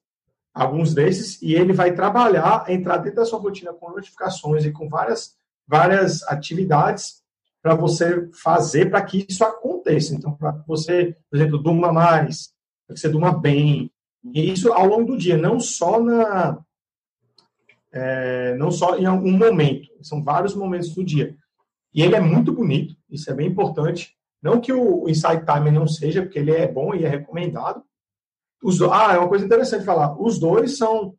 alguns 0.52 0.92
desses, 0.92 1.40
e 1.40 1.54
ele 1.54 1.72
vai 1.72 1.94
trabalhar, 1.94 2.64
entrar 2.68 2.98
dentro 2.98 3.20
da 3.20 3.24
sua 3.24 3.38
rotina 3.38 3.72
com 3.72 3.90
notificações 3.90 4.64
e 4.64 4.72
com 4.72 4.88
várias, 4.88 5.36
várias 5.66 6.22
atividades 6.24 7.23
para 7.64 7.74
você 7.74 8.28
fazer 8.30 8.90
para 8.90 9.00
que 9.00 9.24
isso 9.26 9.42
aconteça. 9.42 10.14
Então, 10.14 10.34
para 10.34 10.52
você, 10.66 11.16
por 11.30 11.36
exemplo, 11.38 11.58
durma 11.58 11.90
mais, 11.90 12.52
para 12.86 12.92
que 12.92 13.00
você 13.00 13.08
durma 13.08 13.32
bem. 13.32 13.90
E 14.22 14.52
isso 14.52 14.70
ao 14.70 14.84
longo 14.84 15.12
do 15.12 15.16
dia, 15.16 15.38
não 15.38 15.58
só 15.58 15.98
na. 15.98 16.58
É, 17.90 18.54
não 18.56 18.70
só 18.70 18.98
em 18.98 19.06
algum 19.06 19.32
momento, 19.32 19.88
são 20.02 20.22
vários 20.22 20.54
momentos 20.54 20.94
do 20.94 21.02
dia. 21.02 21.34
E 21.94 22.02
ele 22.02 22.14
é 22.14 22.20
muito 22.20 22.52
bonito, 22.52 22.94
isso 23.08 23.30
é 23.30 23.34
bem 23.34 23.48
importante. 23.48 24.14
Não 24.42 24.60
que 24.60 24.72
o 24.72 25.08
Insight 25.08 25.46
Timer 25.46 25.72
não 25.72 25.88
seja, 25.88 26.20
porque 26.20 26.38
ele 26.38 26.52
é 26.52 26.70
bom 26.70 26.94
e 26.94 27.02
é 27.02 27.08
recomendado. 27.08 27.82
Os, 28.62 28.82
ah, 28.82 29.14
é 29.14 29.18
uma 29.18 29.28
coisa 29.28 29.46
interessante 29.46 29.86
falar. 29.86 30.20
Os 30.20 30.38
dois 30.38 30.76
são. 30.76 31.14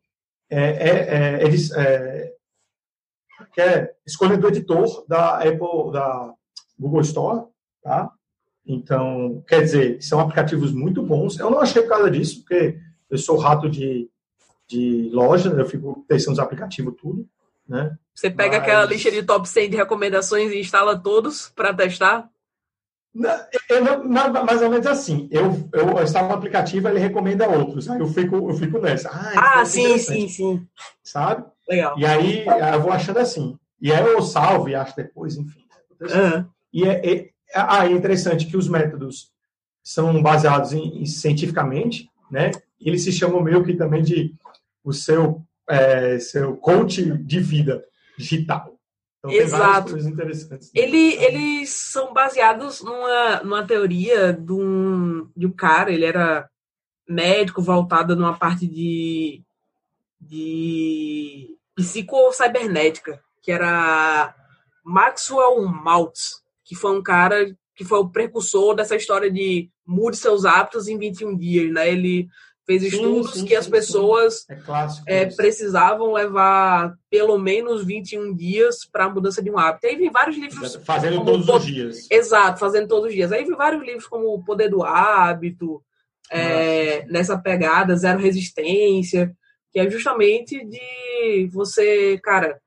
É, 0.48 0.60
é, 0.60 1.14
é 1.40 1.44
eles, 1.44 1.72
é, 1.72 2.32
que 3.52 3.60
é 3.60 3.92
escolha 4.06 4.36
do 4.36 4.48
editor 4.48 5.04
da 5.08 5.38
Apple, 5.38 5.92
da 5.92 6.32
Google 6.78 7.00
Store, 7.02 7.44
tá? 7.82 8.10
Então, 8.66 9.44
quer 9.46 9.62
dizer, 9.62 10.02
são 10.02 10.18
aplicativos 10.18 10.72
muito 10.72 11.02
bons. 11.02 11.38
Eu 11.38 11.50
não 11.50 11.60
achei 11.60 11.82
por 11.82 11.88
causa 11.88 12.10
disso, 12.10 12.40
porque 12.40 12.78
eu 13.08 13.18
sou 13.18 13.36
rato 13.36 13.68
de, 13.68 14.10
de 14.66 15.08
loja, 15.12 15.50
eu 15.50 15.66
fico 15.66 16.04
testando 16.08 16.34
os 16.34 16.38
aplicativos 16.38 16.94
tudo, 17.00 17.28
né? 17.68 17.96
Você 18.14 18.30
pega 18.30 18.58
Mas... 18.58 18.62
aquela 18.62 18.84
lista 18.84 19.10
de 19.10 19.22
top 19.22 19.48
100 19.48 19.70
de 19.70 19.76
recomendações 19.76 20.50
e 20.50 20.58
instala 20.58 20.98
todos 20.98 21.50
para 21.54 21.74
testar? 21.74 22.28
Eu, 23.70 24.04
mais 24.04 24.60
ou 24.60 24.70
menos 24.70 24.86
assim. 24.86 25.28
Eu, 25.30 25.68
eu 25.72 26.02
instalo 26.02 26.28
um 26.28 26.32
aplicativo, 26.32 26.88
ele 26.88 26.98
recomenda 26.98 27.48
outros. 27.48 27.88
Aí 27.88 27.98
eu 27.98 28.08
fico, 28.08 28.36
eu 28.50 28.54
fico 28.54 28.78
nessa. 28.78 29.08
Ah, 29.10 29.60
ah 29.60 29.64
sim, 29.64 29.96
sim, 29.96 30.28
sim. 30.28 30.66
Sabe? 31.02 31.44
Legal. 31.68 31.98
E 31.98 32.06
aí 32.06 32.44
eu 32.72 32.80
vou 32.80 32.92
achando 32.92 33.18
assim. 33.18 33.58
E 33.80 33.92
aí 33.92 34.04
eu 34.04 34.22
salvo 34.22 34.68
e 34.68 34.74
acho 34.74 34.96
depois, 34.96 35.36
enfim. 35.36 35.64
Uhum. 36.00 36.46
E 36.72 36.84
é, 36.84 37.14
é, 37.14 37.30
ah, 37.54 37.86
é 37.86 37.92
interessante 37.92 38.46
que 38.46 38.56
os 38.56 38.68
métodos 38.68 39.32
são 39.82 40.20
baseados 40.22 40.72
em, 40.72 41.02
em, 41.02 41.06
cientificamente, 41.06 42.10
né? 42.30 42.50
Eles 42.80 43.02
se 43.02 43.12
chamam 43.12 43.42
meio 43.42 43.64
que 43.64 43.74
também 43.74 44.02
de 44.02 44.34
o 44.84 44.92
seu, 44.92 45.42
é, 45.68 46.18
seu 46.18 46.56
coach 46.56 47.02
de 47.02 47.40
vida 47.40 47.84
digital. 48.18 48.76
Então, 49.18 49.30
Exato. 49.30 49.96
Ele, 50.74 51.14
eles 51.14 51.70
são 51.70 52.12
baseados 52.12 52.82
numa, 52.82 53.40
numa 53.42 53.66
teoria 53.66 54.32
de 54.32 54.52
um, 54.52 55.28
de 55.36 55.46
um 55.46 55.52
cara, 55.52 55.92
ele 55.92 56.04
era 56.04 56.48
médico 57.08 57.62
voltado 57.62 58.14
numa 58.14 58.36
parte 58.36 58.66
de, 58.66 59.42
de 60.20 61.55
psicocibernética, 61.76 63.20
que 63.42 63.52
era 63.52 64.34
Maxwell 64.84 65.64
Maltz, 65.66 66.42
que 66.64 66.74
foi 66.74 66.98
um 66.98 67.02
cara 67.02 67.54
que 67.74 67.84
foi 67.84 67.98
o 67.98 68.08
precursor 68.08 68.74
dessa 68.74 68.96
história 68.96 69.30
de 69.30 69.70
mude 69.86 70.16
seus 70.16 70.44
hábitos 70.44 70.88
em 70.88 70.98
21 70.98 71.36
dias, 71.36 71.72
né? 71.72 71.88
Ele 71.88 72.26
fez 72.66 72.82
sim, 72.82 72.88
estudos 72.88 73.34
sim, 73.34 73.42
que 73.44 73.50
sim, 73.50 73.56
as 73.56 73.68
pessoas 73.68 74.44
é 74.48 74.56
clássico, 74.56 75.04
é, 75.08 75.26
precisavam 75.26 76.12
levar 76.12 76.96
pelo 77.08 77.38
menos 77.38 77.84
21 77.84 78.34
dias 78.34 78.84
para 78.84 79.04
a 79.04 79.10
mudança 79.10 79.40
de 79.42 79.50
um 79.50 79.58
hábito. 79.58 79.86
Aí 79.86 79.94
vem 79.94 80.10
vários 80.10 80.36
livros. 80.36 80.76
Fazendo 80.84 81.24
todos 81.24 81.48
os 81.48 81.64
dias. 81.64 82.10
Exato, 82.10 82.58
fazendo 82.58 82.88
todos 82.88 83.08
os 83.08 83.14
dias. 83.14 83.30
Aí 83.30 83.44
vem 83.44 83.56
vários 83.56 83.84
livros 83.84 84.06
como 84.06 84.34
O 84.34 84.42
Poder 84.42 84.68
do 84.68 84.82
Hábito, 84.82 85.80
é, 86.30 87.04
nessa 87.06 87.38
pegada, 87.38 87.96
Zero 87.96 88.18
Resistência, 88.18 89.32
que 89.76 89.80
é 89.80 89.90
justamente 89.90 90.64
de 90.64 91.50
você, 91.52 92.18
cara, 92.24 92.58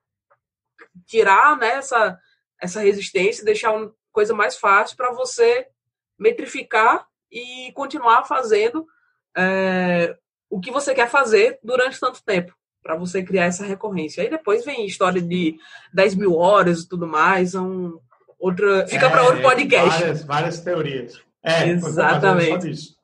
tirar 1.08 1.58
né, 1.58 1.70
essa, 1.70 2.20
essa 2.62 2.82
resistência 2.82 3.42
e 3.42 3.46
deixar 3.46 3.72
uma 3.72 3.92
coisa 4.12 4.32
mais 4.32 4.56
fácil 4.56 4.96
para 4.96 5.12
você 5.12 5.66
metrificar 6.20 7.08
e 7.32 7.72
continuar 7.74 8.26
fazendo 8.26 8.86
é, 9.36 10.16
o 10.52 10.60
que 10.60 10.70
você 10.70 10.94
quer 10.94 11.10
fazer 11.10 11.58
durante 11.64 12.00
tanto 12.00 12.24
tempo, 12.24 12.54
para 12.84 12.96
você 12.96 13.24
criar 13.24 13.46
essa 13.46 13.66
recorrência. 13.66 14.22
Aí 14.22 14.30
depois 14.30 14.64
vem 14.64 14.86
história 14.86 15.20
de 15.20 15.58
10 15.92 16.14
mil 16.14 16.36
horas 16.36 16.82
e 16.82 16.90
tudo 16.90 17.08
mais, 17.08 17.54
são 17.54 18.00
outra, 18.38 18.86
fica 18.86 19.08
é, 19.08 19.10
para 19.10 19.24
outro 19.24 19.42
podcast. 19.42 20.00
Várias, 20.00 20.24
várias 20.24 20.62
teorias. 20.62 21.20
É, 21.42 21.70
Exatamente. 21.70 22.99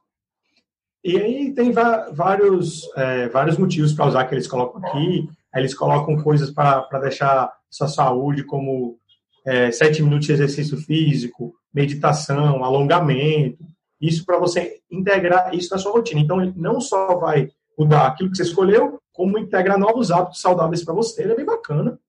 E 1.05 1.21
aí 1.21 1.51
tem 1.53 1.71
vários, 1.71 2.89
é, 2.97 3.29
vários 3.29 3.59
motivos 3.59 3.93
para 3.93 4.07
usar 4.07 4.25
que 4.25 4.33
eles 4.33 4.47
colocam 4.47 4.83
aqui. 4.83 5.29
Eles 5.53 5.75
colocam 5.75 6.17
coisas 6.17 6.49
para 6.49 6.81
deixar 6.99 7.53
sua 7.69 7.87
saúde, 7.87 8.43
como 8.43 8.97
é, 9.45 9.69
sete 9.69 10.01
minutos 10.01 10.25
de 10.25 10.33
exercício 10.33 10.75
físico, 10.77 11.53
meditação, 11.71 12.65
alongamento. 12.65 13.63
Isso 14.01 14.25
para 14.25 14.39
você 14.39 14.79
integrar 14.89 15.53
isso 15.53 15.69
na 15.69 15.77
sua 15.77 15.91
rotina. 15.91 16.19
Então, 16.19 16.41
ele 16.41 16.53
não 16.55 16.81
só 16.81 17.15
vai 17.17 17.51
mudar 17.77 18.07
aquilo 18.07 18.31
que 18.31 18.37
você 18.37 18.43
escolheu, 18.43 18.99
como 19.13 19.37
integrar 19.37 19.77
novos 19.77 20.09
hábitos 20.09 20.41
saudáveis 20.41 20.83
para 20.83 20.95
você. 20.95 21.21
Ele 21.21 21.33
é 21.33 21.35
bem 21.35 21.45
bacana, 21.45 21.99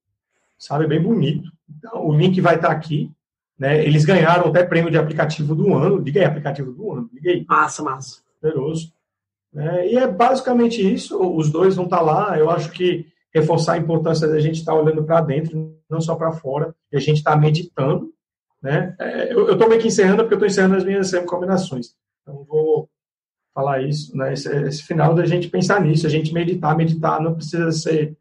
sabe? 0.58 0.86
Bem 0.86 1.02
bonito. 1.02 1.52
Então, 1.68 2.02
o 2.02 2.16
link 2.16 2.40
vai 2.40 2.56
estar 2.56 2.68
tá 2.68 2.74
aqui. 2.74 3.12
Né? 3.58 3.84
Eles 3.84 4.06
ganharam 4.06 4.48
até 4.48 4.64
prêmio 4.64 4.90
de 4.90 4.96
aplicativo 4.96 5.54
do 5.54 5.74
ano. 5.74 5.98
Liga 5.98 6.18
aí, 6.18 6.26
aplicativo 6.26 6.72
do 6.72 6.92
ano. 6.92 7.10
Liga 7.12 7.30
aí. 7.30 7.44
Massa, 7.46 7.82
massa. 7.82 8.25
Poderoso. 8.40 8.92
É, 9.54 9.92
e 9.92 9.96
é 9.96 10.06
basicamente 10.06 10.80
isso. 10.80 11.18
Os 11.18 11.50
dois 11.50 11.76
vão 11.76 11.84
estar 11.84 11.98
tá 11.98 12.02
lá. 12.02 12.38
Eu 12.38 12.50
acho 12.50 12.70
que 12.70 13.06
reforçar 13.34 13.74
a 13.74 13.78
importância 13.78 14.26
da 14.26 14.38
gente 14.38 14.56
estar 14.56 14.72
tá 14.72 14.78
olhando 14.78 15.04
para 15.04 15.20
dentro, 15.20 15.78
não 15.88 16.00
só 16.00 16.14
para 16.14 16.32
fora, 16.32 16.74
e 16.92 16.96
a 16.96 17.00
gente 17.00 17.18
está 17.18 17.36
meditando. 17.36 18.12
Né? 18.62 18.94
É, 18.98 19.32
eu 19.32 19.52
estou 19.52 19.68
meio 19.68 19.80
que 19.80 19.88
encerrando 19.88 20.22
porque 20.22 20.34
eu 20.34 20.38
estou 20.38 20.48
encerrando 20.48 20.76
as 20.76 20.84
minhas 20.84 21.12
combinações. 21.26 21.94
Então, 22.22 22.44
vou 22.44 22.88
falar 23.54 23.82
isso, 23.82 24.16
né? 24.16 24.32
Esse, 24.32 24.54
esse, 24.66 24.82
final 24.82 25.14
da 25.14 25.24
gente 25.24 25.48
pensar 25.48 25.80
nisso, 25.80 26.06
a 26.06 26.10
gente 26.10 26.34
meditar, 26.34 26.76
meditar 26.76 27.20
não 27.20 27.34
precisa 27.34 27.70
ser 27.72 28.16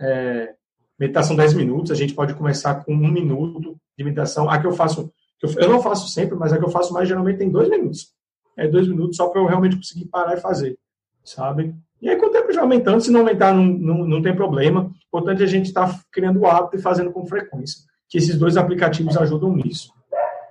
é, 0.00 0.54
meditação 0.98 1.36
10 1.36 1.54
minutos, 1.54 1.90
a 1.90 1.94
gente 1.94 2.14
pode 2.14 2.34
começar 2.34 2.84
com 2.84 2.94
um 2.94 3.10
minuto 3.10 3.76
de 3.96 4.04
meditação. 4.04 4.48
A 4.48 4.58
que 4.58 4.66
eu 4.66 4.72
faço, 4.72 5.12
eu, 5.42 5.68
não 5.68 5.82
faço 5.82 6.08
sempre, 6.08 6.36
mas 6.36 6.52
a 6.52 6.58
que 6.58 6.64
eu 6.64 6.70
faço 6.70 6.92
mais 6.92 7.08
geralmente 7.08 7.38
tem 7.38 7.50
dois 7.50 7.68
minutos. 7.68 8.14
É 8.60 8.68
dois 8.68 8.86
minutos 8.86 9.16
só 9.16 9.28
para 9.28 9.40
eu 9.40 9.46
realmente 9.46 9.76
conseguir 9.76 10.04
parar 10.06 10.36
e 10.36 10.40
fazer, 10.40 10.78
sabe? 11.24 11.74
E 12.02 12.08
aí, 12.08 12.16
com 12.16 12.26
o 12.26 12.30
tempo 12.30 12.52
já 12.52 12.60
aumentando, 12.60 13.00
se 13.00 13.10
não 13.10 13.20
aumentar, 13.20 13.54
não, 13.54 13.64
não, 13.64 14.06
não 14.06 14.22
tem 14.22 14.34
problema. 14.34 14.82
O 14.82 15.18
importante 15.18 15.42
é 15.42 15.44
a 15.44 15.48
gente 15.48 15.66
estar 15.66 15.86
tá 15.86 16.00
criando 16.10 16.40
o 16.40 16.46
hábito 16.46 16.76
e 16.76 16.82
fazendo 16.82 17.10
com 17.10 17.26
frequência. 17.26 17.84
Que 18.08 18.18
esses 18.18 18.38
dois 18.38 18.56
aplicativos 18.56 19.16
ajudam 19.16 19.54
nisso. 19.54 19.92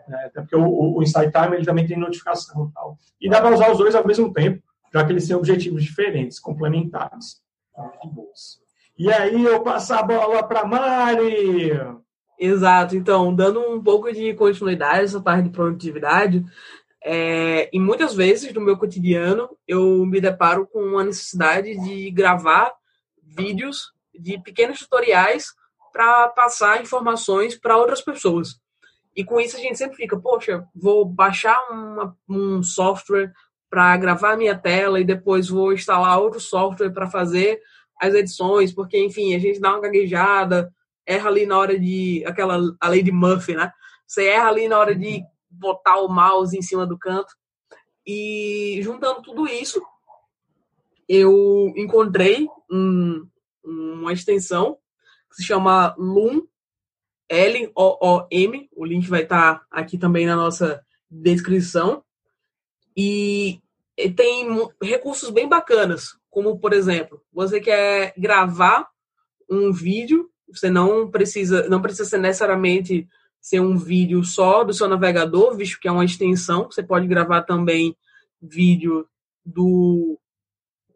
Né? 0.07 0.25
Até 0.25 0.41
porque 0.41 0.55
o, 0.55 0.97
o 0.97 1.03
Insight 1.03 1.31
Time 1.31 1.55
ele 1.55 1.65
também 1.65 1.85
tem 1.85 1.97
notificação 1.97 2.67
e 2.69 2.73
tal. 2.73 2.97
E 3.21 3.29
dá 3.29 3.41
para 3.41 3.53
usar 3.53 3.71
os 3.71 3.77
dois 3.77 3.93
ao 3.93 4.05
mesmo 4.05 4.33
tempo, 4.33 4.61
já 4.93 5.05
que 5.05 5.11
eles 5.11 5.27
têm 5.27 5.35
objetivos 5.35 5.83
diferentes, 5.83 6.39
complementares. 6.39 7.41
Boas. 8.05 8.59
E 8.97 9.11
aí 9.11 9.43
eu 9.43 9.61
passo 9.61 9.93
a 9.93 10.03
bola 10.03 10.43
para 10.43 10.65
Mari. 10.65 11.71
Exato. 12.39 12.95
Então, 12.95 13.33
dando 13.35 13.59
um 13.61 13.81
pouco 13.81 14.11
de 14.11 14.33
continuidade 14.33 15.05
essa 15.05 15.21
parte 15.21 15.43
de 15.45 15.49
produtividade, 15.49 16.43
é, 17.03 17.69
e 17.71 17.79
muitas 17.79 18.13
vezes 18.13 18.53
no 18.53 18.61
meu 18.61 18.77
cotidiano 18.77 19.49
eu 19.67 20.05
me 20.05 20.19
deparo 20.19 20.67
com 20.67 20.97
a 20.97 21.03
necessidade 21.03 21.79
de 21.83 22.11
gravar 22.11 22.73
vídeos 23.23 23.93
de 24.13 24.37
pequenos 24.41 24.79
tutoriais 24.79 25.53
para 25.93 26.27
passar 26.29 26.81
informações 26.81 27.55
para 27.55 27.77
outras 27.77 28.01
pessoas. 28.01 28.59
E 29.15 29.23
com 29.23 29.39
isso 29.39 29.57
a 29.57 29.59
gente 29.59 29.77
sempre 29.77 29.97
fica, 29.97 30.19
poxa, 30.19 30.65
vou 30.75 31.05
baixar 31.05 31.57
uma, 31.71 32.17
um 32.27 32.61
software 32.61 33.31
para 33.69 33.95
gravar 33.97 34.37
minha 34.37 34.57
tela 34.57 34.99
e 34.99 35.05
depois 35.05 35.47
vou 35.47 35.73
instalar 35.73 36.19
outro 36.19 36.39
software 36.39 36.91
para 36.91 37.09
fazer 37.09 37.61
as 37.99 38.13
edições, 38.13 38.73
porque 38.73 38.97
enfim, 38.97 39.35
a 39.35 39.39
gente 39.39 39.59
dá 39.59 39.71
uma 39.71 39.81
gaguejada, 39.81 40.73
erra 41.05 41.29
ali 41.29 41.45
na 41.45 41.57
hora 41.57 41.77
de 41.77 42.23
aquela 42.25 42.59
a 42.79 42.87
lei 42.87 43.03
de 43.03 43.11
Murphy, 43.11 43.55
né? 43.55 43.71
Você 44.07 44.25
erra 44.25 44.49
ali 44.49 44.67
na 44.67 44.79
hora 44.79 44.95
de 44.95 45.21
botar 45.59 45.97
o 45.97 46.07
mouse 46.07 46.57
em 46.57 46.61
cima 46.61 46.85
do 46.85 46.97
canto. 46.97 47.33
E 48.05 48.79
juntando 48.81 49.21
tudo 49.21 49.47
isso, 49.47 49.81
eu 51.07 51.73
encontrei 51.75 52.47
um, 52.71 53.27
uma 53.63 54.13
extensão 54.13 54.77
que 55.29 55.37
se 55.37 55.43
chama 55.43 55.93
Loom, 55.97 56.47
L-O-O-M. 57.27 58.69
O 58.75 58.85
link 58.85 59.07
vai 59.07 59.23
estar 59.23 59.63
aqui 59.69 59.97
também 59.97 60.25
na 60.25 60.35
nossa 60.35 60.83
descrição. 61.09 62.03
E 62.95 63.61
tem 64.15 64.47
recursos 64.81 65.29
bem 65.29 65.47
bacanas, 65.47 66.17
como 66.29 66.59
por 66.59 66.73
exemplo, 66.73 67.21
você 67.31 67.59
quer 67.59 68.13
gravar 68.17 68.87
um 69.49 69.71
vídeo, 69.71 70.29
você 70.47 70.69
não 70.69 71.09
precisa, 71.09 71.67
não 71.69 71.81
precisa 71.81 72.05
ser 72.09 72.17
necessariamente 72.17 73.07
ser 73.41 73.59
um 73.59 73.77
vídeo 73.77 74.23
só 74.23 74.63
do 74.63 74.73
seu 74.73 74.87
navegador, 74.87 75.55
visto 75.55 75.79
que 75.79 75.87
é 75.87 75.91
uma 75.91 76.05
extensão, 76.05 76.65
você 76.65 76.83
pode 76.83 77.07
gravar 77.07 77.43
também 77.43 77.95
vídeo 78.41 79.07
do 79.45 80.19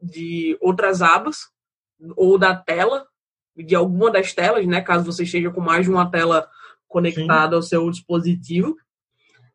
de 0.01 0.57
outras 0.59 1.01
abas 1.01 1.49
ou 2.17 2.37
da 2.37 2.53
tela, 2.53 3.07
de 3.55 3.73
alguma 3.73 4.11
das 4.11 4.33
telas, 4.33 4.65
né, 4.67 4.81
caso 4.81 5.05
você 5.05 5.23
esteja 5.23 5.49
com 5.49 5.61
mais 5.61 5.85
de 5.85 5.91
uma 5.91 6.09
tela 6.09 6.49
conectado 6.87 7.51
Sim. 7.51 7.55
ao 7.55 7.61
seu 7.61 7.89
dispositivo. 7.89 8.75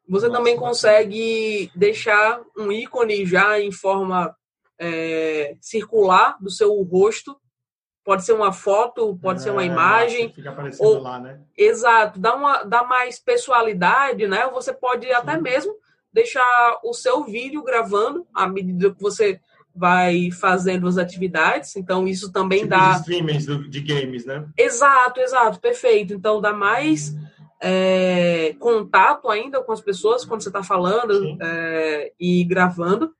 Você 0.09 0.26
Nossa, 0.26 0.38
também 0.38 0.57
consegue 0.57 1.71
deixar 1.75 2.40
um 2.57 2.73
ícone 2.73 3.26
já 3.26 3.61
em 3.61 3.71
forma 3.71 4.35
é, 4.78 5.57
circular 5.61 6.38
do 6.40 6.50
seu 6.50 6.75
rosto. 6.83 7.38
Pode 8.08 8.24
ser 8.24 8.32
uma 8.32 8.54
foto, 8.54 9.18
pode 9.20 9.40
é, 9.40 9.42
ser 9.42 9.50
uma 9.50 9.62
é, 9.62 9.66
imagem. 9.66 10.32
Fica 10.32 10.48
aparecendo 10.48 10.86
ou, 10.86 11.02
lá, 11.02 11.20
né? 11.20 11.40
Exato, 11.54 12.18
dá, 12.18 12.34
uma, 12.34 12.62
dá 12.62 12.82
mais 12.82 13.18
pessoalidade, 13.18 14.26
né? 14.26 14.48
Você 14.48 14.72
pode 14.72 15.06
Sim. 15.06 15.12
até 15.12 15.38
mesmo 15.38 15.76
deixar 16.10 16.80
o 16.82 16.94
seu 16.94 17.24
vídeo 17.24 17.62
gravando 17.62 18.26
à 18.32 18.48
medida 18.48 18.94
que 18.94 19.02
você 19.02 19.38
vai 19.74 20.30
fazendo 20.30 20.88
as 20.88 20.96
atividades. 20.96 21.76
Então, 21.76 22.08
isso 22.08 22.32
também 22.32 22.60
tipo 22.60 22.70
dá. 22.70 22.92
streamings 22.92 23.44
de 23.44 23.80
games, 23.82 24.24
né? 24.24 24.48
Exato, 24.56 25.20
exato, 25.20 25.60
perfeito. 25.60 26.14
Então, 26.14 26.40
dá 26.40 26.54
mais 26.54 27.14
é, 27.60 28.56
contato 28.58 29.28
ainda 29.28 29.62
com 29.62 29.72
as 29.72 29.82
pessoas 29.82 30.24
quando 30.24 30.42
você 30.42 30.48
está 30.48 30.62
falando 30.62 31.36
é, 31.42 32.10
e 32.18 32.42
gravando. 32.44 33.14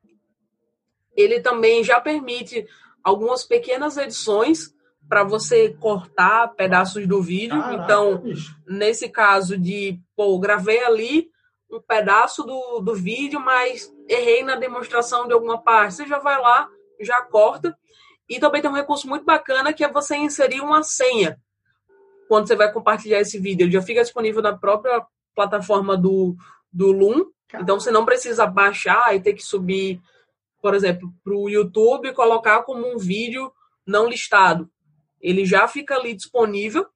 Ele 1.15 1.41
também 1.41 1.85
já 1.85 2.01
permite 2.01 2.67
algumas 3.05 3.45
pequenas 3.45 3.99
edições 3.99 4.78
para 5.09 5.25
você 5.25 5.71
cortar 5.81 6.49
pedaços 6.55 7.07
do 7.07 7.23
vídeo. 7.23 7.61
Caraca, 7.61 7.83
então, 7.83 8.19
bicho. 8.19 8.57
nesse 8.67 9.09
caso 9.09 9.57
de, 9.57 9.99
pô, 10.15 10.39
gravei 10.39 10.85
ali 10.85 11.31
um 11.71 11.81
pedaço 11.81 12.45
do, 12.45 12.81
do 12.81 12.95
vídeo, 12.95 13.41
mas 13.41 13.93
errei 14.09 14.43
na 14.43 14.57
demonstração 14.57 15.27
de 15.27 15.33
alguma 15.33 15.61
parte. 15.61 15.95
Você 15.95 16.07
já 16.07 16.19
vai 16.19 16.41
lá, 16.41 16.69
já 17.01 17.21
corta. 17.23 17.77
E 18.29 18.39
também 18.39 18.61
tem 18.61 18.71
um 18.71 18.75
recurso 18.75 19.09
muito 19.09 19.25
bacana 19.25 19.73
que 19.73 19.85
é 19.85 19.91
você 19.91 20.17
inserir 20.17 20.61
uma 20.61 20.83
senha 20.83 21.39
quando 22.29 22.47
você 22.47 22.55
vai 22.55 22.71
compartilhar 22.71 23.21
esse 23.21 23.39
vídeo. 23.39 23.65
Ele 23.65 23.73
já 23.73 23.83
fica 23.83 24.03
disponível 24.03 24.43
na 24.43 24.57
própria 24.57 25.05
plataforma 25.35 25.97
do, 25.97 26.37
do 26.71 26.93
Loom. 26.93 27.27
Então 27.55 27.81
você 27.81 27.91
não 27.91 28.05
precisa 28.05 28.47
baixar 28.47 29.15
e 29.17 29.21
ter 29.21 29.33
que 29.33 29.43
subir, 29.43 30.01
por 30.61 30.75
exemplo, 30.75 31.11
para 31.25 31.35
o 31.35 31.49
YouTube 31.49 32.09
e 32.09 32.15
colocar 32.15 32.63
como 32.63 32.87
um 32.87 32.99
vídeo 32.99 33.51
não 33.87 34.07
listado. 34.07 34.71
Ele 35.21 35.45
já 35.45 35.67
fica 35.67 35.95
ali 35.95 36.15
disponível 36.15 36.87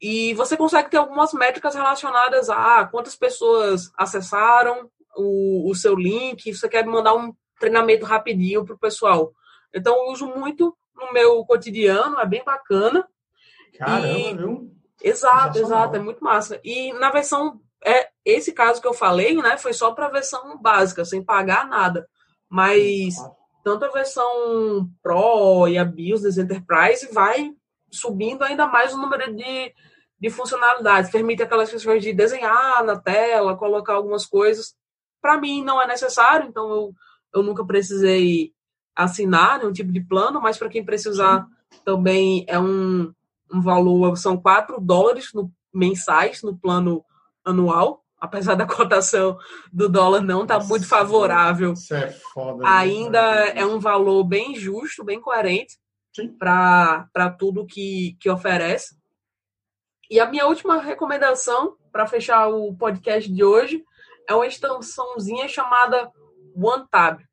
e 0.00 0.32
você 0.34 0.56
consegue 0.56 0.90
ter 0.90 0.96
algumas 0.96 1.32
métricas 1.32 1.74
relacionadas 1.74 2.48
a 2.48 2.86
quantas 2.86 3.14
pessoas 3.14 3.90
acessaram 3.96 4.90
o, 5.16 5.70
o 5.70 5.74
seu 5.74 5.94
link, 5.94 6.54
você 6.54 6.68
quer 6.68 6.86
mandar 6.86 7.14
um 7.14 7.34
treinamento 7.58 8.06
rapidinho 8.06 8.64
para 8.64 8.74
o 8.74 8.78
pessoal. 8.78 9.32
Então 9.74 9.94
eu 9.94 10.12
uso 10.12 10.26
muito 10.26 10.76
no 10.94 11.12
meu 11.12 11.44
cotidiano, 11.44 12.18
é 12.18 12.26
bem 12.26 12.42
bacana. 12.44 13.06
Caramba, 13.76 14.18
e... 14.18 14.36
viu? 14.36 14.70
Exato, 15.02 15.58
exato, 15.58 15.96
é 15.96 15.98
muito 15.98 16.22
massa. 16.22 16.60
E 16.62 16.92
na 16.94 17.10
versão, 17.10 17.60
é 17.84 18.08
esse 18.24 18.52
caso 18.52 18.80
que 18.80 18.86
eu 18.86 18.92
falei, 18.92 19.34
né, 19.34 19.56
foi 19.56 19.72
só 19.72 19.92
para 19.92 20.06
a 20.06 20.10
versão 20.10 20.58
básica, 20.60 21.04
sem 21.04 21.22
pagar 21.22 21.66
nada. 21.66 22.08
Mas 22.48 23.16
tanto 23.62 23.84
a 23.84 23.90
versão 23.90 24.88
Pro 25.02 25.68
e 25.68 25.78
a 25.78 25.84
Business 25.84 26.38
Enterprise 26.38 27.12
vai 27.12 27.52
subindo 27.90 28.42
ainda 28.42 28.66
mais 28.66 28.94
o 28.94 28.98
número 28.98 29.34
de, 29.34 29.74
de 30.18 30.30
funcionalidades. 30.30 31.10
Permite 31.10 31.42
aquelas 31.42 31.70
questões 31.70 32.02
de 32.02 32.12
desenhar 32.12 32.84
na 32.84 32.98
tela, 32.98 33.56
colocar 33.56 33.94
algumas 33.94 34.26
coisas. 34.26 34.74
Para 35.20 35.38
mim 35.38 35.62
não 35.64 35.80
é 35.80 35.86
necessário, 35.86 36.48
então 36.48 36.70
eu, 36.70 36.94
eu 37.34 37.42
nunca 37.42 37.64
precisei 37.64 38.52
assinar 38.94 39.58
nenhum 39.58 39.72
tipo 39.72 39.92
de 39.92 40.00
plano, 40.00 40.40
mas 40.40 40.58
para 40.58 40.68
quem 40.68 40.84
precisar 40.84 41.46
também 41.84 42.44
é 42.48 42.58
um, 42.58 43.12
um 43.52 43.60
valor, 43.60 44.16
são 44.16 44.36
4 44.36 44.80
dólares 44.80 45.32
no, 45.32 45.50
mensais 45.72 46.42
no 46.42 46.56
plano 46.56 47.04
anual, 47.44 47.99
apesar 48.20 48.54
da 48.54 48.66
cotação 48.66 49.38
do 49.72 49.88
dólar 49.88 50.20
não 50.20 50.42
estar 50.42 50.60
tá 50.60 50.64
muito 50.64 50.86
favorável. 50.86 51.72
Isso 51.72 51.94
é 51.94 52.10
foda. 52.10 52.68
Ainda 52.68 53.20
é 53.20 53.64
um 53.64 53.78
valor 53.78 54.24
bem 54.24 54.54
justo, 54.54 55.04
bem 55.04 55.20
coerente 55.20 55.78
para 56.38 57.30
tudo 57.38 57.66
que, 57.66 58.16
que 58.20 58.28
oferece. 58.28 58.96
E 60.10 60.18
a 60.18 60.26
minha 60.26 60.46
última 60.46 60.80
recomendação 60.80 61.76
para 61.90 62.06
fechar 62.06 62.48
o 62.48 62.74
podcast 62.74 63.32
de 63.32 63.44
hoje 63.44 63.82
é 64.28 64.34
uma 64.34 64.46
extensãozinha 64.46 65.48
chamada 65.48 66.10
OneTab 66.54 67.24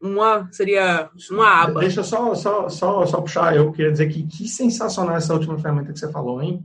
uma 0.00 0.48
seria 0.52 1.10
uma 1.30 1.62
aba. 1.62 1.80
Deixa 1.80 2.02
só, 2.02 2.34
só, 2.34 2.68
só, 2.68 3.04
só 3.04 3.20
puxar, 3.20 3.56
eu 3.56 3.72
queria 3.72 3.90
dizer 3.90 4.08
que 4.08 4.26
que 4.26 4.48
sensacional 4.48 5.16
essa 5.16 5.34
última 5.34 5.58
ferramenta 5.58 5.92
que 5.92 5.98
você 5.98 6.10
falou, 6.10 6.40
hein? 6.40 6.64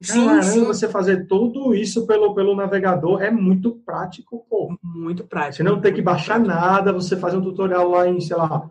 Sim, 0.00 0.42
sim. 0.42 0.64
você 0.64 0.88
fazer 0.88 1.26
tudo 1.26 1.74
isso 1.74 2.06
pelo, 2.06 2.34
pelo 2.34 2.54
navegador 2.54 3.22
é 3.22 3.30
muito 3.30 3.76
prático, 3.84 4.44
pô. 4.48 4.76
Muito 4.82 5.24
prático. 5.24 5.56
Você 5.56 5.62
não 5.62 5.80
tem 5.80 5.94
que 5.94 6.02
baixar 6.02 6.38
nada, 6.38 6.92
você 6.92 7.16
faz 7.16 7.34
um 7.34 7.40
tutorial 7.40 7.88
lá 7.88 8.06
em, 8.06 8.20
sei 8.20 8.36
lá, 8.36 8.68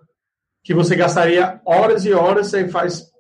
que 0.64 0.74
você 0.74 0.96
gastaria 0.96 1.60
horas 1.66 2.06
e 2.06 2.14
horas, 2.14 2.48
você 2.48 2.68
faz. 2.68 3.12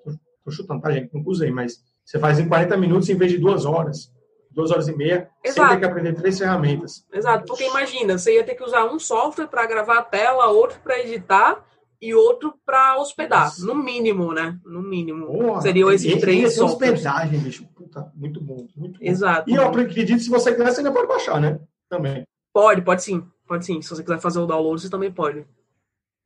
Tô 0.43 0.51
chutando, 0.51 0.81
tá, 0.81 0.91
gente? 0.91 1.11
Não 1.13 1.23
usei, 1.25 1.49
mas 1.49 1.79
você 2.03 2.19
faz 2.19 2.39
em 2.39 2.47
40 2.47 2.77
minutos 2.77 3.09
em 3.09 3.15
vez 3.15 3.31
de 3.31 3.39
duas 3.39 3.65
horas 3.65 4.13
duas 4.55 4.71
horas 4.71 4.87
e 4.87 4.95
meia, 4.95 5.29
Exato. 5.43 5.67
sem 5.67 5.75
ter 5.75 5.79
que 5.79 5.85
aprender 5.85 6.13
três 6.13 6.39
ferramentas. 6.39 7.05
Exato, 7.13 7.45
porque 7.45 7.67
imagina, 7.67 8.17
você 8.17 8.35
ia 8.35 8.43
ter 8.43 8.55
que 8.55 8.63
usar 8.63 8.85
um 8.85 8.97
software 8.97 9.47
para 9.47 9.65
gravar 9.67 9.99
a 9.99 10.03
tela, 10.03 10.47
outro 10.47 10.79
para 10.81 10.97
editar 11.01 11.61
e 12.01 12.13
outro 12.15 12.53
para 12.65 12.97
hospedar, 12.97 13.45
Nossa. 13.45 13.65
no 13.65 13.75
mínimo, 13.75 14.33
né? 14.33 14.57
No 14.65 14.81
mínimo. 14.81 15.27
Porra, 15.27 15.61
Seriam 15.61 15.91
esses 15.91 16.19
três 16.21 16.55
softwares. 16.55 16.99
hospedagem, 16.99 17.39
bicho. 17.39 17.67
Puta, 17.95 18.12
muito 18.13 18.41
bom, 18.41 18.67
muito 18.75 18.99
bom. 18.99 19.05
Exato. 19.05 19.49
E 19.49 19.55
eu 19.55 19.67
acredito, 19.67 20.19
se 20.19 20.29
você 20.29 20.51
quiser, 20.51 20.71
você 20.71 20.79
ainda 20.81 20.91
pode 20.91 21.08
baixar, 21.08 21.39
né? 21.39 21.60
Também. 21.89 22.27
Pode, 22.51 22.81
pode 22.81 23.03
sim. 23.03 23.25
Pode 23.47 23.65
sim. 23.65 23.81
Se 23.81 23.89
você 23.89 24.03
quiser 24.03 24.19
fazer 24.19 24.39
o 24.39 24.45
download, 24.45 24.81
você 24.81 24.89
também 24.89 25.12
pode. 25.12 25.45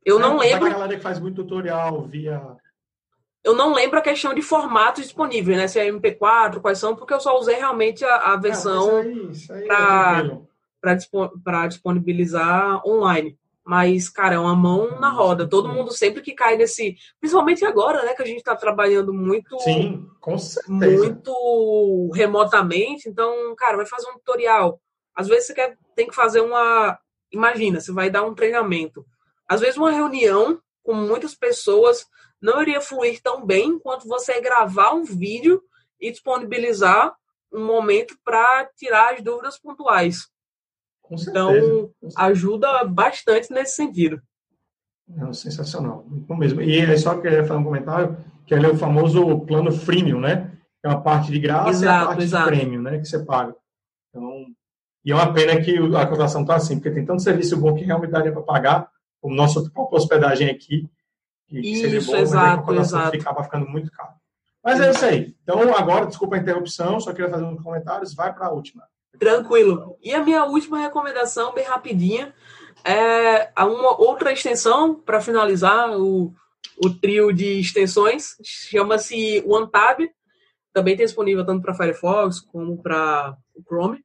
Eu 0.04 0.18
é, 0.18 0.22
não 0.22 0.38
lembro. 0.38 0.66
A 0.66 0.70
galera 0.70 0.96
que 0.96 1.02
faz 1.02 1.20
muito 1.20 1.42
tutorial 1.42 2.06
via 2.06 2.40
eu 3.42 3.54
não 3.54 3.72
lembro 3.72 3.98
a 3.98 4.02
questão 4.02 4.34
de 4.34 4.42
formatos 4.42 5.04
disponíveis, 5.04 5.56
né? 5.56 5.66
Se 5.66 5.78
é 5.78 5.90
MP4, 5.90 6.60
quais 6.60 6.78
são, 6.78 6.94
porque 6.94 7.14
eu 7.14 7.20
só 7.20 7.38
usei 7.38 7.56
realmente 7.56 8.04
a, 8.04 8.34
a 8.34 8.36
versão 8.36 9.02
para 11.42 11.66
disponibilizar 11.66 12.86
online. 12.86 13.38
Mas, 13.64 14.08
cara, 14.08 14.34
é 14.34 14.38
uma 14.38 14.56
mão 14.56 14.98
na 14.98 15.10
roda. 15.10 15.48
Todo 15.48 15.68
mundo 15.68 15.92
sempre 15.92 16.22
que 16.22 16.32
cai 16.32 16.56
nesse. 16.56 16.96
Principalmente 17.20 17.64
agora, 17.64 18.02
né? 18.04 18.14
Que 18.14 18.22
a 18.22 18.26
gente 18.26 18.38
está 18.38 18.56
trabalhando 18.56 19.12
muito. 19.12 19.58
Sim, 19.60 20.08
com 20.20 20.38
certeza. 20.38 21.04
Muito 21.04 22.10
remotamente. 22.14 23.08
Então, 23.08 23.54
cara, 23.56 23.76
vai 23.76 23.86
fazer 23.86 24.08
um 24.08 24.14
tutorial. 24.14 24.80
Às 25.14 25.28
vezes 25.28 25.46
você 25.46 25.54
quer, 25.54 25.76
tem 25.94 26.08
que 26.08 26.14
fazer 26.14 26.40
uma. 26.40 26.98
Imagina, 27.30 27.80
você 27.80 27.92
vai 27.92 28.10
dar 28.10 28.24
um 28.24 28.34
treinamento. 28.34 29.04
Às 29.46 29.60
vezes, 29.60 29.76
uma 29.76 29.90
reunião 29.90 30.60
com 30.82 30.94
muitas 30.94 31.34
pessoas 31.34 32.06
não 32.40 32.62
iria 32.62 32.80
fluir 32.80 33.20
tão 33.22 33.44
bem 33.44 33.78
quanto 33.78 34.08
você 34.08 34.40
gravar 34.40 34.94
um 34.94 35.04
vídeo 35.04 35.62
e 36.00 36.10
disponibilizar 36.10 37.14
um 37.52 37.64
momento 37.64 38.16
para 38.24 38.64
tirar 38.76 39.14
as 39.14 39.22
dúvidas 39.22 39.58
pontuais. 39.58 40.28
Então, 41.10 41.90
ajuda 42.16 42.84
bastante 42.84 43.52
nesse 43.52 43.74
sentido. 43.74 44.20
É 45.18 45.32
sensacional, 45.32 46.04
bom 46.06 46.36
mesmo. 46.36 46.62
E 46.62 46.78
é 46.78 46.96
só 46.96 47.16
queria 47.16 47.44
fazer 47.44 47.58
um 47.58 47.64
comentário, 47.64 48.16
que 48.46 48.54
ele 48.54 48.66
é 48.66 48.70
o 48.70 48.76
famoso 48.76 49.40
plano 49.40 49.72
freemium, 49.72 50.20
né? 50.20 50.52
É 50.82 50.88
uma 50.88 51.02
parte 51.02 51.32
de 51.32 51.38
graça 51.40 51.70
exato, 51.70 51.84
e 51.84 51.88
a 51.88 52.06
parte 52.06 52.22
exato. 52.22 52.50
de 52.50 52.56
prêmio, 52.56 52.82
né? 52.82 52.98
Que 52.98 53.04
você 53.04 53.18
paga. 53.24 53.54
Então, 54.08 54.46
e 55.04 55.10
é 55.10 55.14
uma 55.14 55.32
pena 55.32 55.60
que 55.60 55.76
a 55.76 56.06
cotação 56.06 56.42
está 56.42 56.54
assim, 56.54 56.76
porque 56.76 56.90
tem 56.90 57.04
tanto 57.04 57.22
serviço 57.22 57.56
bom 57.56 57.74
que 57.74 57.84
realmente 57.84 58.10
daria 58.10 58.32
para 58.32 58.42
pagar, 58.42 58.88
como 59.20 59.34
nossa 59.34 59.68
própria 59.70 59.98
hospedagem 59.98 60.48
aqui, 60.48 60.88
que 61.48 61.58
isso, 61.58 61.82
seria 61.82 62.00
bom, 62.00 62.16
exato, 62.16 62.66
mas 62.66 62.88
exato. 62.88 63.10
ficava 63.10 63.42
ficando 63.42 63.68
muito 63.68 63.90
caro. 63.90 64.14
Mas 64.62 64.80
é 64.80 64.90
isso 64.90 65.04
aí. 65.04 65.36
Então, 65.42 65.60
agora, 65.74 66.06
desculpa 66.06 66.36
a 66.36 66.38
interrupção, 66.38 67.00
só 67.00 67.12
queria 67.12 67.30
fazer 67.30 67.44
uns 67.44 67.62
comentários, 67.62 68.14
vai 68.14 68.32
para 68.32 68.46
a 68.46 68.52
última. 68.52 68.84
Tranquilo. 69.18 69.98
E 70.02 70.14
a 70.14 70.24
minha 70.24 70.44
última 70.44 70.78
recomendação, 70.78 71.52
bem 71.52 71.64
rapidinha, 71.64 72.34
é 72.84 73.52
uma 73.58 74.00
outra 74.00 74.32
extensão 74.32 74.94
para 74.94 75.20
finalizar 75.20 75.90
o, 75.98 76.32
o 76.82 76.90
trio 76.90 77.32
de 77.32 77.60
extensões, 77.60 78.36
chama-se 78.42 79.42
OneTab, 79.46 80.10
também 80.72 80.96
tem 80.96 81.04
disponível 81.04 81.44
tanto 81.44 81.62
para 81.62 81.74
Firefox 81.74 82.40
como 82.40 82.80
para 82.80 83.36
o 83.54 83.62
Chrome. 83.62 84.04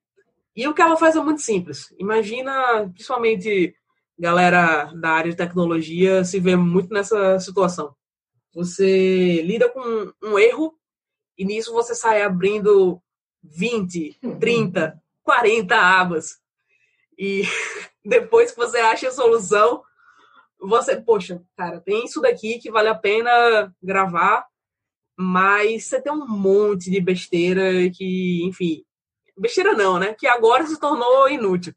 E 0.55 0.67
o 0.67 0.73
que 0.73 0.81
ela 0.81 0.97
faz 0.97 1.15
é 1.15 1.21
muito 1.21 1.41
simples. 1.41 1.93
Imagina, 1.99 2.89
principalmente 2.93 3.75
galera 4.17 4.85
da 4.93 5.09
área 5.09 5.31
de 5.31 5.37
tecnologia 5.37 6.23
se 6.23 6.39
vê 6.39 6.55
muito 6.55 6.93
nessa 6.93 7.39
situação. 7.39 7.93
Você 8.53 9.41
lida 9.41 9.69
com 9.69 10.13
um 10.23 10.39
erro 10.39 10.73
e 11.37 11.43
nisso 11.43 11.73
você 11.73 11.93
sai 11.93 12.21
abrindo 12.21 13.01
20, 13.51 14.19
30, 14.39 15.01
40 15.23 15.75
abas. 15.75 16.39
E 17.17 17.43
depois 18.03 18.51
que 18.51 18.57
você 18.57 18.77
acha 18.77 19.07
a 19.07 19.11
solução, 19.11 19.83
você, 20.59 20.99
poxa, 20.99 21.41
cara, 21.55 21.79
tem 21.79 22.05
isso 22.05 22.21
daqui 22.21 22.59
que 22.59 22.71
vale 22.71 22.89
a 22.89 22.95
pena 22.95 23.73
gravar 23.81 24.45
mas 25.17 25.85
você 25.85 26.01
tem 26.01 26.11
um 26.11 26.27
monte 26.27 26.91
de 26.91 26.99
besteira 26.99 27.89
que, 27.91 28.43
enfim, 28.43 28.83
besteira 29.37 29.73
não, 29.73 29.97
né? 29.97 30.13
Que 30.13 30.27
agora 30.27 30.65
se 30.65 30.79
tornou 30.79 31.29
inútil. 31.29 31.73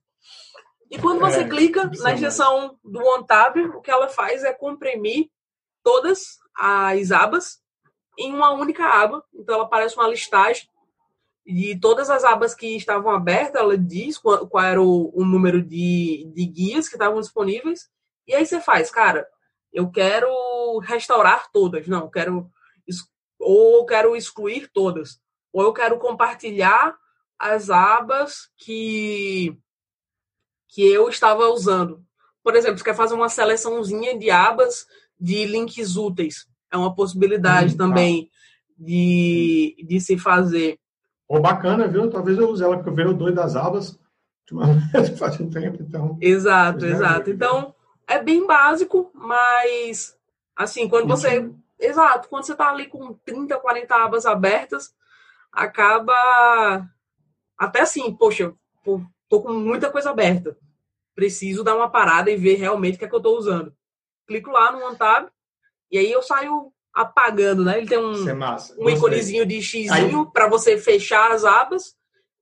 E 0.90 0.98
quando 0.98 1.20
você 1.20 1.40
é, 1.40 1.48
clica 1.48 1.90
na 2.00 2.14
injeção 2.14 2.78
do 2.83 2.98
OneTab, 2.98 3.61
o 3.61 3.81
que 3.81 3.90
ela 3.90 4.09
faz 4.09 4.42
é 4.42 4.52
comprimir 4.52 5.31
todas 5.85 6.38
as 6.54 7.12
abas 7.12 7.61
em 8.18 8.33
uma 8.33 8.50
única 8.50 8.85
aba. 8.85 9.22
Então 9.33 9.54
ela 9.54 9.68
parece 9.68 9.94
uma 9.96 10.09
listagem 10.09 10.68
de 11.48 11.78
todas 11.80 12.11
as 12.11 12.24
abas 12.24 12.54
que 12.54 12.76
estavam 12.76 13.11
abertas, 13.11 13.61
ela 13.61 13.76
diz 13.76 14.18
qual, 14.18 14.46
qual 14.46 14.64
era 14.64 14.82
o, 14.82 15.11
o, 15.14 15.24
número 15.24 15.62
de, 15.62 16.30
de 16.34 16.44
guias 16.44 16.88
que 16.88 16.94
estavam 16.94 17.20
disponíveis. 17.20 17.88
E 18.26 18.34
aí 18.34 18.44
você 18.44 18.61
faz, 18.61 18.90
cara, 18.90 19.26
eu 19.72 19.90
quero 19.90 20.28
restaurar 20.80 21.50
todas. 21.50 21.87
Não, 21.87 22.00
eu 22.00 22.11
quero 22.11 22.50
ou 23.38 23.78
eu 23.78 23.87
quero 23.87 24.16
excluir 24.16 24.68
todas, 24.72 25.20
ou 25.52 25.62
eu 25.62 25.72
quero 25.72 25.98
compartilhar 25.98 26.96
as 27.38 27.70
abas 27.70 28.50
que 28.56 29.56
que 30.68 30.82
eu 30.82 31.08
estava 31.08 31.48
usando. 31.48 32.04
Por 32.42 32.54
exemplo, 32.54 32.76
você 32.78 32.84
quer 32.84 32.96
fazer 32.96 33.14
uma 33.14 33.28
seleçãozinha 33.28 34.18
de 34.18 34.30
abas 34.30 34.87
de 35.18 35.46
links 35.46 35.96
úteis. 35.96 36.46
É 36.70 36.76
uma 36.76 36.94
possibilidade 36.94 37.74
hum, 37.74 37.76
tá. 37.78 37.84
também 37.84 38.30
de, 38.76 39.76
de 39.87 39.98
se 39.98 40.18
fazer. 40.18 40.78
Oh, 41.29 41.41
bacana, 41.41 41.87
viu? 41.87 42.11
Talvez 42.11 42.38
eu 42.38 42.49
use 42.49 42.64
ela, 42.64 42.77
porque 42.77 42.88
eu 42.88 42.95
vejo 42.95 43.11
o 43.11 43.14
doido 43.14 43.37
das 43.37 43.55
abas 43.55 43.99
faz 45.19 45.38
um 45.38 45.51
tempo, 45.51 45.83
então. 45.83 46.17
Exato, 46.23 46.87
exato. 46.87 47.29
Então, 47.29 47.75
é 48.07 48.23
bem 48.23 48.47
básico, 48.47 49.11
mas 49.14 50.17
assim, 50.57 50.88
quando 50.88 51.07
você 51.07 51.53
Exato, 51.79 52.29
quando 52.29 52.45
você 52.45 52.53
está 52.53 52.71
ali 52.71 52.87
com 52.87 53.14
30, 53.14 53.57
40 53.59 53.95
abas 53.95 54.27
abertas, 54.27 54.93
acaba 55.53 56.88
até 57.57 57.83
assim, 57.83 58.12
poxa, 58.14 58.53
tô 59.29 59.43
com 59.43 59.53
muita 59.53 59.91
coisa 59.91 60.11
aberta. 60.11 60.59
Preciso 61.14 61.62
dar 61.62 61.77
uma 61.77 61.88
parada 61.88 62.31
e 62.31 62.37
ver 62.37 62.57
realmente 62.57 62.97
o 62.97 62.99
que 62.99 63.05
é 63.05 63.09
que 63.09 63.14
eu 63.14 63.19
estou 63.19 63.38
usando. 63.38 63.73
Clico 64.27 64.51
lá 64.51 64.73
no 64.73 64.85
OneTab 64.85 65.31
e 65.91 65.99
aí 65.99 66.11
eu 66.11 66.23
saio 66.23 66.73
apagando, 66.98 67.64
né? 67.64 67.78
Ele 67.78 67.87
tem 67.87 67.96
um, 67.96 68.28
é 68.28 68.34
um 68.76 68.90
íconezinho 68.90 69.46
de 69.46 69.62
X 69.62 69.88
para 70.32 70.48
você 70.48 70.76
fechar 70.76 71.30
as 71.30 71.44
abas. 71.44 71.96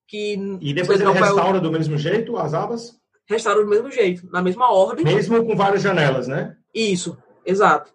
Que 0.08 0.34
e 0.60 0.72
depois 0.72 0.98
ele 0.98 1.10
restaura 1.10 1.60
do 1.60 1.70
mesmo 1.70 1.98
jeito 1.98 2.38
as 2.38 2.54
abas? 2.54 2.98
Restaura 3.28 3.62
do 3.62 3.68
mesmo 3.68 3.90
jeito, 3.90 4.26
na 4.30 4.40
mesma 4.40 4.72
ordem. 4.72 5.04
Mesmo 5.04 5.44
com 5.44 5.54
várias 5.54 5.82
janelas, 5.82 6.26
né? 6.26 6.56
Isso, 6.74 7.18
exato. 7.44 7.92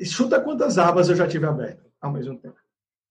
Chuta 0.00 0.40
quantas 0.40 0.78
abas 0.78 1.08
eu 1.08 1.16
já 1.16 1.26
tive 1.26 1.46
abertas 1.46 1.84
ao 2.00 2.12
mesmo 2.12 2.38
tempo. 2.38 2.56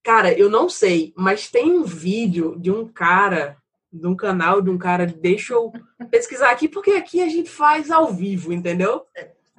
Cara, 0.02 0.32
eu 0.32 0.50
não 0.50 0.70
sei, 0.70 1.14
mas 1.18 1.50
tem 1.50 1.72
um 1.72 1.84
vídeo 1.84 2.56
de 2.58 2.72
um 2.72 2.88
cara, 2.88 3.58
de 3.92 4.06
um 4.06 4.16
canal 4.16 4.62
de 4.62 4.70
um 4.70 4.78
cara, 4.78 5.06
deixa 5.06 5.54
eu 5.54 5.74
pesquisar 6.12 6.52
aqui, 6.52 6.70
porque 6.70 6.92
aqui 6.92 7.22
a 7.22 7.28
gente 7.28 7.50
faz 7.50 7.90
ao 7.90 8.14
vivo, 8.14 8.54
entendeu? 8.54 9.06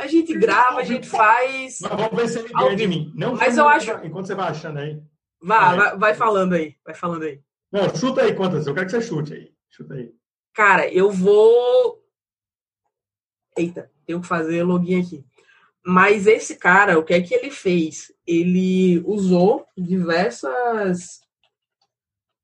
A 0.05 0.07
gente 0.07 0.35
grava, 0.35 0.81
a 0.81 0.85
gente 0.85 1.09
faz. 1.09 1.79
Mas 1.81 1.91
vamos 1.91 2.15
ver 2.15 2.29
se 2.29 2.39
ele 2.39 2.53
ganha 2.53 2.77
de 2.77 2.87
mim. 2.87 3.11
Não 3.15 3.35
mas 3.35 3.57
eu 3.57 3.67
acho. 3.67 3.91
Enquanto 4.05 4.27
você 4.27 4.35
vai 4.35 4.51
achando 4.51 4.79
aí. 4.79 5.03
Vá, 5.43 5.75
vai, 5.75 5.97
vai 5.97 6.15
falando 6.15 6.53
aí, 6.53 6.77
vai 6.85 6.95
falando 6.95 7.23
aí. 7.23 7.41
Não, 7.73 7.89
chuta 7.97 8.21
aí 8.21 8.35
quantas, 8.35 8.67
eu 8.67 8.75
quero 8.75 8.85
que 8.85 8.93
você 8.93 9.01
chute 9.01 9.33
aí. 9.33 9.51
Chuta 9.71 9.95
aí. 9.95 10.13
Cara, 10.53 10.87
eu 10.93 11.11
vou. 11.11 12.05
Eita, 13.57 13.91
tenho 14.05 14.21
que 14.21 14.27
fazer 14.27 14.63
login 14.63 15.01
aqui. 15.01 15.25
Mas 15.83 16.27
esse 16.27 16.57
cara, 16.57 16.99
o 16.99 17.03
que 17.03 17.15
é 17.15 17.23
que 17.23 17.33
ele 17.33 17.51
fez? 17.51 18.13
Ele 18.27 19.03
usou 19.07 19.67
diversas 19.75 21.24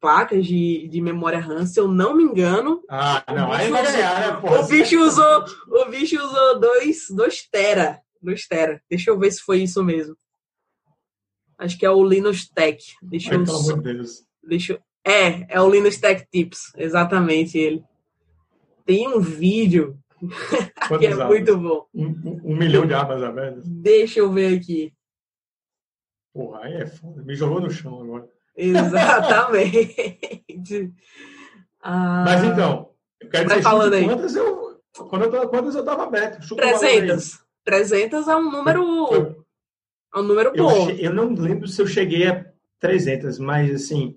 placas 0.01 0.47
de, 0.47 0.89
de 0.89 1.01
memória 1.01 1.39
RAM, 1.39 1.67
se 1.67 1.79
eu 1.79 1.87
não 1.87 2.17
me 2.17 2.25
engano. 2.25 2.83
Ah, 2.89 3.23
não, 3.29 3.53
aí 3.53 3.71
vai 3.71 3.85
ganhar, 3.85 4.21
né, 4.21 4.41
pô? 4.41 4.61
O 4.61 4.67
bicho 4.67 4.99
usou, 4.99 5.45
o 5.69 5.85
bicho 5.91 6.17
usou 6.17 6.59
2 6.59 7.49
tera. 7.51 8.01
2 8.23 8.47
tera. 8.47 8.83
Deixa 8.89 9.11
eu 9.11 9.19
ver 9.19 9.31
se 9.31 9.43
foi 9.43 9.63
isso 9.63 9.85
mesmo. 9.85 10.17
Acho 11.61 11.79
que 11.79 11.85
é 11.85 11.91
o 11.91 12.03
Linux 12.03 12.49
Tech. 12.49 12.83
Deixa 13.03 13.31
Ai, 13.33 13.37
eu. 13.37 13.45
Pelo 13.45 13.59
amor 13.59 13.83
de 13.83 13.95
Deus. 13.95 14.25
Deixa 14.43 14.73
eu... 14.73 14.81
É, 15.05 15.57
é 15.57 15.61
o 15.61 15.71
Linux 15.71 15.99
Tech 15.99 16.27
Tips. 16.33 16.73
Exatamente 16.77 17.59
ele. 17.59 17.85
Tem 18.87 19.07
um 19.07 19.21
vídeo 19.21 19.99
que 20.99 21.07
é 21.07 21.13
abas? 21.13 21.29
muito 21.29 21.57
bom. 21.59 21.87
Um, 21.95 22.53
um, 22.53 22.57
milhão 22.57 22.87
de 22.87 22.95
abas 22.95 23.23
abertas? 23.23 23.69
Deixa 23.69 24.21
eu 24.21 24.33
ver 24.33 24.59
aqui. 24.59 24.93
Porra, 26.33 26.61
aí 26.65 26.75
é 26.75 26.87
foda. 26.87 27.23
Me 27.23 27.35
jogou 27.35 27.61
no 27.61 27.71
chão 27.71 28.01
agora. 28.01 28.29
Exatamente. 28.61 30.93
ah, 31.83 32.23
Mas 32.25 32.45
então, 32.45 32.91
eu 33.21 33.29
quero 33.29 33.49
dizer 33.49 33.63
falando 33.63 33.95
aí. 33.95 34.05
quantas 34.05 34.37
eu. 34.37 34.61
Quando 35.09 35.25
eu, 35.25 35.49
quantas 35.49 35.75
eu 35.75 35.85
tava 35.85 36.05
aberto. 36.05 36.55
300. 36.55 37.41
300 37.65 38.29
é 38.29 38.37
um 38.37 38.51
número. 38.51 39.45
É 40.15 40.19
um 40.19 40.23
número 40.23 40.53
bom. 40.53 40.91
Eu, 40.91 40.97
eu 40.97 41.15
não 41.15 41.33
lembro 41.33 41.67
se 41.69 41.81
eu 41.81 41.87
cheguei 41.87 42.27
a 42.27 42.45
300, 42.81 43.39
mas 43.39 43.75
assim, 43.75 44.17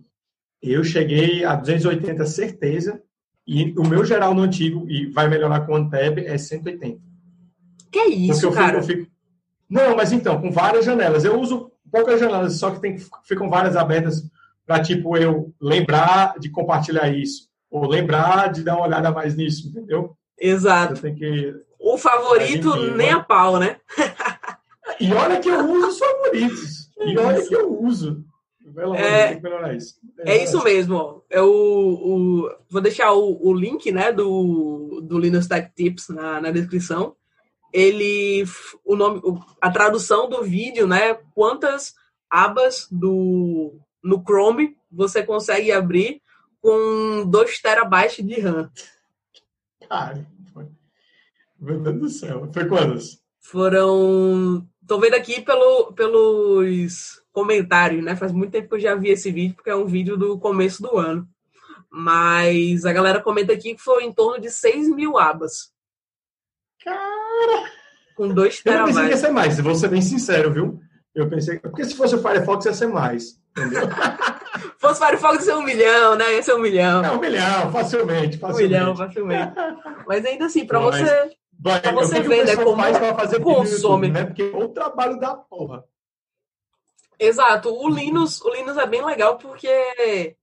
eu 0.61 0.83
cheguei 0.83 1.45
a 1.45 1.55
280 1.55 2.25
certeza 2.25 3.01
e 3.45 3.73
o 3.77 3.87
meu 3.87 4.05
geral 4.05 4.33
no 4.33 4.41
antigo, 4.41 4.89
e 4.89 5.07
vai 5.07 5.27
melhorar 5.27 5.61
com 5.61 5.73
o 5.73 5.75
Anteb, 5.75 6.25
é 6.25 6.37
180. 6.37 6.99
Que 7.91 7.99
é 7.99 8.07
isso, 8.07 8.45
eu 8.45 8.51
cara? 8.51 8.81
Fico, 8.81 9.01
eu 9.01 9.03
fico... 9.03 9.11
Não, 9.69 9.95
mas 9.95 10.11
então, 10.11 10.41
com 10.41 10.51
várias 10.51 10.85
janelas. 10.85 11.25
Eu 11.25 11.39
uso 11.39 11.71
poucas 11.91 12.19
janelas, 12.19 12.57
só 12.57 12.71
que 12.71 12.81
tem, 12.81 12.97
ficam 13.25 13.49
várias 13.49 13.75
abertas 13.75 14.23
para, 14.65 14.81
tipo, 14.81 15.17
eu 15.17 15.53
lembrar 15.61 16.39
de 16.39 16.49
compartilhar 16.49 17.09
isso. 17.09 17.49
Ou 17.69 17.87
lembrar 17.87 18.51
de 18.51 18.63
dar 18.63 18.75
uma 18.75 18.85
olhada 18.85 19.11
mais 19.11 19.35
nisso, 19.35 19.67
entendeu? 19.67 20.15
Exato. 20.39 21.01
Que... 21.13 21.53
O 21.79 21.97
favorito 21.97 22.75
nem 22.95 23.11
a 23.11 23.19
pau, 23.19 23.59
né? 23.59 23.77
e 24.99 25.11
olha 25.13 25.39
que 25.39 25.49
eu 25.49 25.69
uso 25.69 25.87
os 25.87 25.99
favoritos. 25.99 26.83
E 27.05 27.17
olha 27.17 27.45
que 27.45 27.53
eu 27.53 27.83
uso. 27.83 28.23
Pelo 28.73 28.95
é, 28.95 29.37
isso. 29.75 29.99
É, 30.19 30.37
é 30.37 30.43
isso 30.43 30.63
mesmo. 30.63 31.21
É 31.29 31.41
o, 31.41 31.47
o, 31.47 32.49
vou 32.69 32.81
deixar 32.81 33.11
o, 33.11 33.37
o 33.45 33.53
link 33.53 33.91
né, 33.91 34.11
do, 34.11 35.01
do 35.03 35.19
Linux 35.19 35.47
Tech 35.47 35.69
Tips 35.75 36.07
na, 36.07 36.39
na 36.39 36.49
descrição. 36.49 37.15
Ele, 37.73 38.45
o 38.85 38.95
nome, 38.95 39.21
a 39.61 39.69
tradução 39.69 40.29
do 40.29 40.43
vídeo, 40.43 40.87
né? 40.87 41.15
Quantas 41.35 41.93
abas 42.29 42.87
do, 42.89 43.73
no 44.03 44.21
Chrome 44.21 44.77
você 44.91 45.23
consegue 45.23 45.71
abrir 45.71 46.21
com 46.61 47.25
2 47.27 47.59
terabytes 47.59 48.25
de 48.25 48.39
RAM? 48.39 48.69
Cara, 49.87 50.25
foi. 50.53 50.67
Meu 51.59 51.79
Deus 51.79 51.99
do 51.99 52.09
céu. 52.09 52.49
Foi 52.53 52.67
quantas? 52.67 53.21
Foram. 53.39 54.67
Tô 54.87 54.99
vendo 54.99 55.15
aqui 55.15 55.41
pelo, 55.41 55.93
pelos 55.93 57.21
comentários, 57.31 58.03
né? 58.03 58.15
Faz 58.15 58.31
muito 58.31 58.51
tempo 58.51 58.69
que 58.69 58.75
eu 58.75 58.79
já 58.79 58.95
vi 58.95 59.09
esse 59.09 59.31
vídeo, 59.31 59.55
porque 59.55 59.69
é 59.69 59.75
um 59.75 59.85
vídeo 59.85 60.17
do 60.17 60.37
começo 60.37 60.81
do 60.81 60.97
ano. 60.97 61.27
Mas 61.89 62.85
a 62.85 62.93
galera 62.93 63.21
comenta 63.21 63.53
aqui 63.53 63.75
que 63.75 63.81
foi 63.81 64.03
em 64.03 64.11
torno 64.11 64.41
de 64.41 64.49
6 64.49 64.89
mil 64.89 65.17
abas. 65.17 65.71
Cara! 66.83 67.71
Com 68.15 68.27
2 68.27 68.61
terabytes. 68.61 68.95
Eu 68.95 69.01
pensei 69.01 69.03
que 69.05 69.11
ia 69.11 69.27
ser 69.27 69.31
mais, 69.31 69.59
vou 69.59 69.75
ser 69.75 69.87
bem 69.89 70.01
sincero, 70.01 70.51
viu? 70.51 70.79
Eu 71.13 71.29
pensei. 71.29 71.59
Porque 71.59 71.85
se 71.85 71.95
fosse 71.95 72.15
o 72.15 72.21
Firefox 72.21 72.65
ia 72.65 72.73
ser 72.73 72.87
mais. 72.87 73.39
Entendeu? 73.55 73.87
fosse 74.77 75.01
o 75.01 75.05
Firefox 75.05 75.35
ia 75.35 75.41
ser 75.41 75.53
um 75.53 75.63
milhão, 75.63 76.15
né? 76.15 76.33
Ia 76.35 76.43
ser 76.43 76.53
um 76.53 76.59
milhão. 76.59 77.03
É 77.03 77.11
um 77.11 77.19
milhão, 77.19 77.71
facilmente. 77.71 78.37
facilmente. 78.37 78.45
Um 78.45 78.55
milhão, 78.55 78.95
facilmente. 78.95 79.53
Mas 80.07 80.25
ainda 80.25 80.45
assim, 80.45 80.65
para 80.65 80.79
você. 80.79 81.31
Mas, 81.63 81.79
pra 81.79 81.91
você 81.91 82.21
ver, 82.21 82.45
né? 82.45 82.55
Como 82.55 82.75
mais 82.75 82.97
pra 82.97 83.15
fazer 83.15 83.39
consome. 83.39 84.07
YouTube, 84.07 84.11
né? 84.11 84.25
Porque 84.25 84.43
o 84.43 84.69
trabalho 84.69 85.19
da 85.19 85.35
porra. 85.35 85.83
Exato. 87.19 87.69
O 87.69 87.87
Linux, 87.87 88.41
o 88.41 88.49
Linux 88.49 88.77
é 88.77 88.85
bem 88.85 89.05
legal 89.05 89.37
porque 89.37 90.35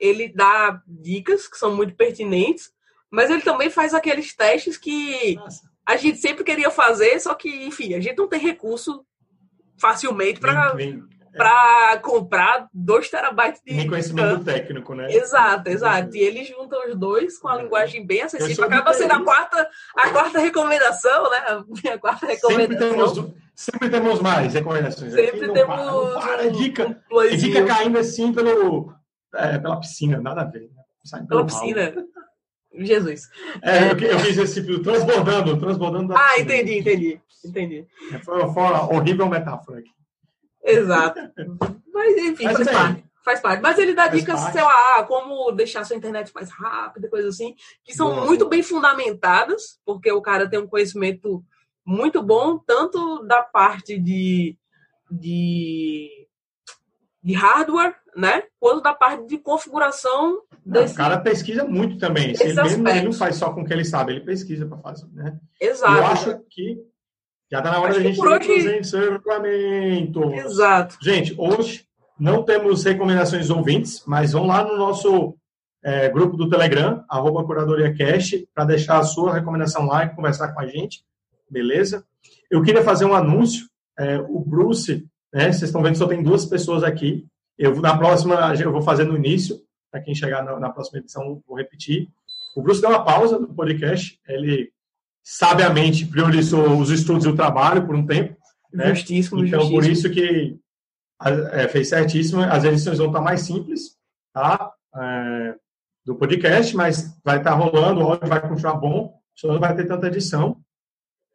ele 0.00 0.28
dá 0.28 0.80
dicas 0.86 1.46
que 1.46 1.58
são 1.58 1.76
muito 1.76 1.94
pertinentes, 1.94 2.72
mas 3.10 3.30
ele 3.30 3.42
também 3.42 3.70
faz 3.70 3.92
aqueles 3.92 4.34
testes 4.34 4.76
que 4.76 5.36
Nossa. 5.36 5.62
a 5.86 5.96
gente 5.96 6.18
sempre 6.18 6.42
queria 6.42 6.70
fazer, 6.70 7.20
só 7.20 7.34
que, 7.34 7.66
enfim, 7.66 7.94
a 7.94 8.00
gente 8.00 8.16
não 8.16 8.28
tem 8.28 8.40
recurso 8.40 9.04
facilmente 9.76 10.40
para 10.40 10.74
para 11.36 11.98
comprar 11.98 12.68
2 12.72 13.10
terabytes 13.10 13.62
de. 13.64 13.74
Nem 13.74 13.88
conhecimento 13.88 14.44
técnico, 14.44 14.94
né? 14.94 15.12
Exato, 15.12 15.68
exato. 15.68 16.16
E 16.16 16.20
eles 16.20 16.48
juntam 16.48 16.88
os 16.88 16.96
dois 16.96 17.38
com 17.38 17.48
a 17.48 17.58
é. 17.58 17.62
linguagem 17.62 18.06
bem 18.06 18.22
acessível. 18.22 18.64
Acaba 18.64 18.92
sendo 18.92 19.12
a 19.12 19.24
quarta, 19.24 19.68
a 19.96 20.10
quarta 20.10 20.38
recomendação, 20.38 21.30
né? 21.30 21.90
A 21.92 21.98
quarta 21.98 22.26
recomendação. 22.26 22.58
Sempre 22.58 22.76
temos, 22.76 23.34
sempre 23.54 23.90
temos 23.90 24.20
mais 24.20 24.54
recomendações. 24.54 25.12
Sempre 25.12 25.44
Aqui 25.44 25.52
temos. 25.52 25.58
Não 25.58 25.66
para, 25.66 25.84
não 25.84 26.20
para. 26.20 26.46
É 26.46 26.50
dica, 26.50 27.02
é 27.10 27.36
dica 27.36 27.64
caindo 27.64 27.98
assim 27.98 28.32
pelo, 28.32 28.92
é, 29.34 29.58
pela 29.58 29.80
piscina, 29.80 30.20
nada 30.20 30.42
a 30.42 30.44
ver. 30.44 30.70
Né? 30.74 31.26
Pela 31.28 31.46
piscina. 31.46 31.94
Jesus. 32.74 33.28
É, 33.62 33.90
eu, 33.90 33.98
eu 33.98 34.18
quis 34.24 34.38
esse 34.38 34.62
tipo, 34.62 34.82
transbordando, 34.82 35.58
transbordando. 35.58 36.14
ah, 36.16 36.40
entendi, 36.40 36.78
entendi. 36.78 37.20
Entendi. 37.44 37.86
Foi 38.24 38.42
uma 38.42 38.94
horrível 38.94 39.28
metáfora 39.28 39.80
aqui. 39.80 39.90
Exato. 40.64 41.20
Mas 41.92 42.16
enfim, 42.16 42.44
Mas, 42.44 42.56
faz 42.56 42.68
assim, 42.68 42.76
parte. 42.76 43.04
Faz 43.24 43.40
parte. 43.40 43.62
Mas 43.62 43.78
ele 43.78 43.94
dá 43.94 44.08
dicas, 44.08 44.40
parte. 44.40 44.52
sei 44.52 44.62
lá, 44.62 45.04
como 45.04 45.52
deixar 45.52 45.84
sua 45.84 45.96
internet 45.96 46.32
mais 46.34 46.50
rápida, 46.50 47.08
coisas 47.08 47.34
assim, 47.34 47.54
que 47.84 47.94
são 47.94 48.10
boa, 48.14 48.26
muito 48.26 48.48
bem 48.48 48.62
fundamentadas, 48.62 49.80
porque 49.84 50.10
o 50.10 50.20
cara 50.20 50.48
tem 50.48 50.58
um 50.58 50.66
conhecimento 50.66 51.44
muito 51.84 52.22
bom, 52.22 52.58
tanto 52.58 53.22
da 53.24 53.42
parte 53.42 53.98
de, 53.98 54.56
de, 55.10 56.26
de 57.22 57.32
hardware, 57.32 57.94
né? 58.16 58.42
Quanto 58.58 58.82
da 58.82 58.92
parte 58.92 59.26
de 59.26 59.38
configuração. 59.38 60.42
Desse... 60.64 60.86
Não, 60.86 60.92
o 60.92 60.96
cara 60.96 61.20
pesquisa 61.20 61.64
muito 61.64 61.98
também. 61.98 62.34
Ele 62.40 62.54
mesmo 62.54 62.88
ele 62.88 63.02
não 63.02 63.12
faz 63.12 63.36
só 63.36 63.52
com 63.52 63.62
o 63.62 63.64
que 63.64 63.72
ele 63.72 63.84
sabe, 63.84 64.12
ele 64.12 64.24
pesquisa 64.24 64.66
para 64.66 64.78
fazer, 64.78 65.06
né? 65.12 65.38
Exato. 65.60 65.96
Eu 65.96 66.06
acho 66.06 66.40
que 66.50 66.91
já 67.52 67.58
está 67.58 67.70
na 67.70 67.80
hora 67.80 67.92
da 67.92 68.00
gente 68.00 68.18
ter 68.18 68.26
hoje... 68.26 68.64
Exato. 70.34 70.96
Gente, 71.02 71.34
hoje 71.36 71.84
não 72.18 72.42
temos 72.42 72.82
recomendações 72.82 73.50
ouvintes, 73.50 74.02
mas 74.06 74.32
vão 74.32 74.46
lá 74.46 74.64
no 74.64 74.78
nosso 74.78 75.36
é, 75.84 76.08
grupo 76.08 76.34
do 76.34 76.48
Telegram, 76.48 77.04
arroba 77.06 77.44
Curadoria 77.44 77.94
Cash, 77.94 78.36
para 78.54 78.64
deixar 78.64 78.98
a 78.98 79.02
sua 79.02 79.34
recomendação 79.34 79.84
lá 79.84 80.04
e 80.04 80.14
conversar 80.14 80.54
com 80.54 80.60
a 80.60 80.66
gente, 80.66 81.04
beleza? 81.50 82.06
Eu 82.50 82.62
queria 82.62 82.82
fazer 82.82 83.04
um 83.04 83.14
anúncio. 83.14 83.66
É, 83.98 84.18
o 84.18 84.40
Bruce, 84.40 85.06
né, 85.30 85.52
vocês 85.52 85.64
estão 85.64 85.82
vendo, 85.82 85.98
só 85.98 86.06
tem 86.06 86.22
duas 86.22 86.46
pessoas 86.46 86.82
aqui. 86.82 87.26
Eu 87.58 87.78
na 87.82 87.98
próxima, 87.98 88.54
eu 88.58 88.72
vou 88.72 88.80
fazer 88.80 89.04
no 89.04 89.14
início, 89.14 89.60
para 89.90 90.00
quem 90.00 90.14
chegar 90.14 90.42
na, 90.42 90.58
na, 90.58 90.70
próxima 90.70 91.00
edição, 91.00 91.42
vou 91.46 91.58
repetir. 91.58 92.08
O 92.56 92.62
Bruce 92.62 92.80
deu 92.80 92.88
uma 92.88 93.04
pausa 93.04 93.38
no 93.38 93.52
podcast, 93.52 94.18
ele 94.26 94.72
sabiamente 95.22 96.06
priorizou 96.06 96.78
os 96.78 96.90
estudos 96.90 97.24
e 97.24 97.28
o 97.28 97.36
trabalho 97.36 97.86
por 97.86 97.94
um 97.94 98.06
tempo. 98.06 98.36
Né? 98.72 98.94
Justíssimo, 98.94 99.44
então, 99.44 99.60
justíssimo. 99.60 99.80
por 99.80 99.90
isso 99.90 100.10
que 100.10 100.58
é, 101.52 101.68
fez 101.68 101.88
certíssimo. 101.88 102.40
As 102.42 102.64
edições 102.64 102.98
vão 102.98 103.08
estar 103.08 103.20
mais 103.20 103.42
simples, 103.42 103.96
tá? 104.32 104.72
É, 104.96 105.54
do 106.04 106.16
podcast, 106.16 106.74
mas 106.76 107.16
vai 107.24 107.38
estar 107.38 107.54
rolando, 107.54 108.00
o 108.00 108.04
áudio 108.04 108.28
vai 108.28 108.40
continuar 108.40 108.74
bom, 108.74 109.14
só 109.34 109.48
não 109.48 109.60
vai 109.60 109.74
ter 109.76 109.86
tanta 109.86 110.08
edição, 110.08 110.60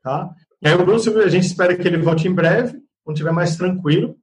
tá? 0.03 0.29
E 0.61 0.67
aí 0.67 0.75
o 0.75 0.85
Bruce, 0.85 1.09
a 1.09 1.29
gente 1.29 1.45
espera 1.45 1.75
que 1.75 1.87
ele 1.87 1.97
volte 1.97 2.27
em 2.27 2.33
breve, 2.33 2.77
quando 3.03 3.15
estiver 3.15 3.31
mais 3.31 3.55
tranquilo. 3.55 4.17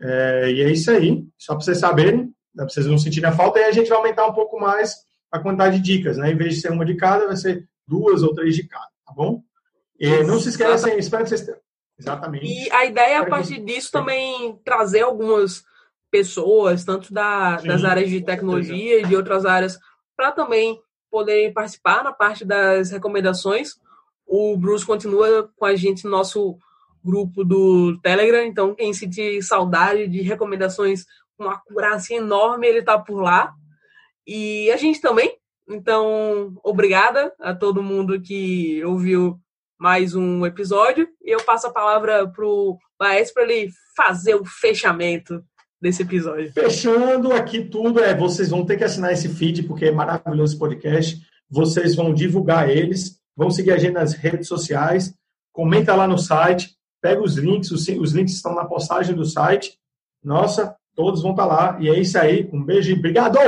É, 0.00 0.50
e 0.50 0.62
é 0.62 0.70
isso 0.70 0.90
aí, 0.90 1.26
só 1.38 1.54
para 1.54 1.64
vocês 1.64 1.78
saberem, 1.78 2.32
para 2.54 2.68
vocês 2.68 2.86
não 2.86 2.96
sentirem 2.96 3.28
a 3.28 3.32
falta, 3.32 3.58
e 3.58 3.64
a 3.64 3.72
gente 3.72 3.88
vai 3.88 3.98
aumentar 3.98 4.26
um 4.26 4.32
pouco 4.32 4.58
mais 4.58 4.94
a 5.30 5.38
quantidade 5.38 5.76
de 5.78 5.82
dicas, 5.82 6.16
né? 6.16 6.32
Em 6.32 6.36
vez 6.36 6.54
de 6.54 6.60
ser 6.62 6.72
uma 6.72 6.84
de 6.84 6.94
cada, 6.94 7.26
vai 7.26 7.36
ser 7.36 7.68
duas 7.86 8.22
ou 8.22 8.34
três 8.34 8.54
de 8.54 8.66
cada, 8.66 8.88
tá 9.06 9.12
bom? 9.14 9.42
E 9.98 10.22
não 10.24 10.38
se 10.38 10.50
esqueçam, 10.50 10.98
espero 10.98 11.24
que 11.24 11.30
vocês 11.30 11.48
Exatamente. 11.98 12.46
E 12.46 12.70
a 12.70 12.84
ideia, 12.84 13.20
a 13.20 13.26
partir 13.26 13.58
disso, 13.64 13.90
também 13.90 14.58
trazer 14.64 15.00
algumas 15.00 15.64
pessoas, 16.10 16.84
tanto 16.84 17.12
da, 17.12 17.58
Sim, 17.58 17.68
das 17.68 17.84
áreas 17.84 18.10
de 18.10 18.20
tecnologia 18.20 19.00
e 19.00 19.06
de 19.06 19.16
outras 19.16 19.46
áreas, 19.46 19.78
para 20.14 20.30
também 20.30 20.78
poderem 21.10 21.52
participar 21.52 22.04
na 22.04 22.12
parte 22.12 22.44
das 22.44 22.90
recomendações. 22.90 23.74
O 24.26 24.56
Bruce 24.56 24.84
continua 24.84 25.50
com 25.56 25.64
a 25.64 25.74
gente 25.74 26.04
no 26.04 26.10
nosso 26.10 26.58
grupo 27.02 27.44
do 27.44 27.98
Telegram, 28.00 28.44
então 28.44 28.74
quem 28.74 28.92
sentir 28.92 29.42
saudade 29.42 30.08
de 30.08 30.20
recomendações 30.20 31.04
com 31.36 31.44
uma 31.44 31.54
acurácia 31.54 32.16
enorme, 32.16 32.66
ele 32.66 32.80
está 32.80 32.98
por 32.98 33.22
lá. 33.22 33.54
E 34.26 34.70
a 34.70 34.76
gente 34.76 35.00
também. 35.00 35.38
Então, 35.68 36.54
obrigada 36.62 37.32
a 37.40 37.54
todo 37.54 37.82
mundo 37.82 38.20
que 38.20 38.84
ouviu 38.84 39.38
mais 39.78 40.14
um 40.14 40.46
episódio. 40.46 41.08
E 41.22 41.30
eu 41.34 41.42
passo 41.42 41.66
a 41.66 41.72
palavra 41.72 42.26
para 42.28 42.46
o 42.46 42.78
Baez 42.98 43.32
para 43.32 43.42
ele 43.42 43.70
fazer 43.96 44.34
o 44.34 44.44
fechamento 44.44 45.42
desse 45.80 46.02
episódio. 46.02 46.52
Fechando 46.52 47.32
aqui 47.32 47.64
tudo, 47.64 48.00
é 48.00 48.14
vocês 48.14 48.48
vão 48.48 48.64
ter 48.64 48.76
que 48.76 48.84
assinar 48.84 49.12
esse 49.12 49.28
feed, 49.28 49.64
porque 49.64 49.86
é 49.86 49.92
maravilhoso 49.92 50.52
esse 50.52 50.58
podcast. 50.58 51.20
Vocês 51.50 51.94
vão 51.94 52.14
divulgar 52.14 52.70
eles, 52.70 53.20
vão 53.36 53.50
seguir 53.50 53.72
a 53.72 53.78
gente 53.78 53.92
nas 53.92 54.14
redes 54.14 54.48
sociais, 54.48 55.14
comenta 55.52 55.94
lá 55.94 56.08
no 56.08 56.18
site, 56.18 56.74
pega 57.00 57.22
os 57.22 57.36
links, 57.36 57.70
os, 57.70 57.86
os 57.88 58.12
links 58.12 58.34
estão 58.34 58.54
na 58.54 58.64
postagem 58.64 59.14
do 59.14 59.24
site. 59.24 59.78
Nossa, 60.24 60.74
todos 60.94 61.22
vão 61.22 61.32
estar 61.32 61.46
lá. 61.46 61.76
E 61.80 61.88
é 61.88 61.98
isso 61.98 62.18
aí. 62.18 62.48
Um 62.52 62.64
beijo 62.64 62.90
e 62.90 62.98
obrigado! 62.98 63.38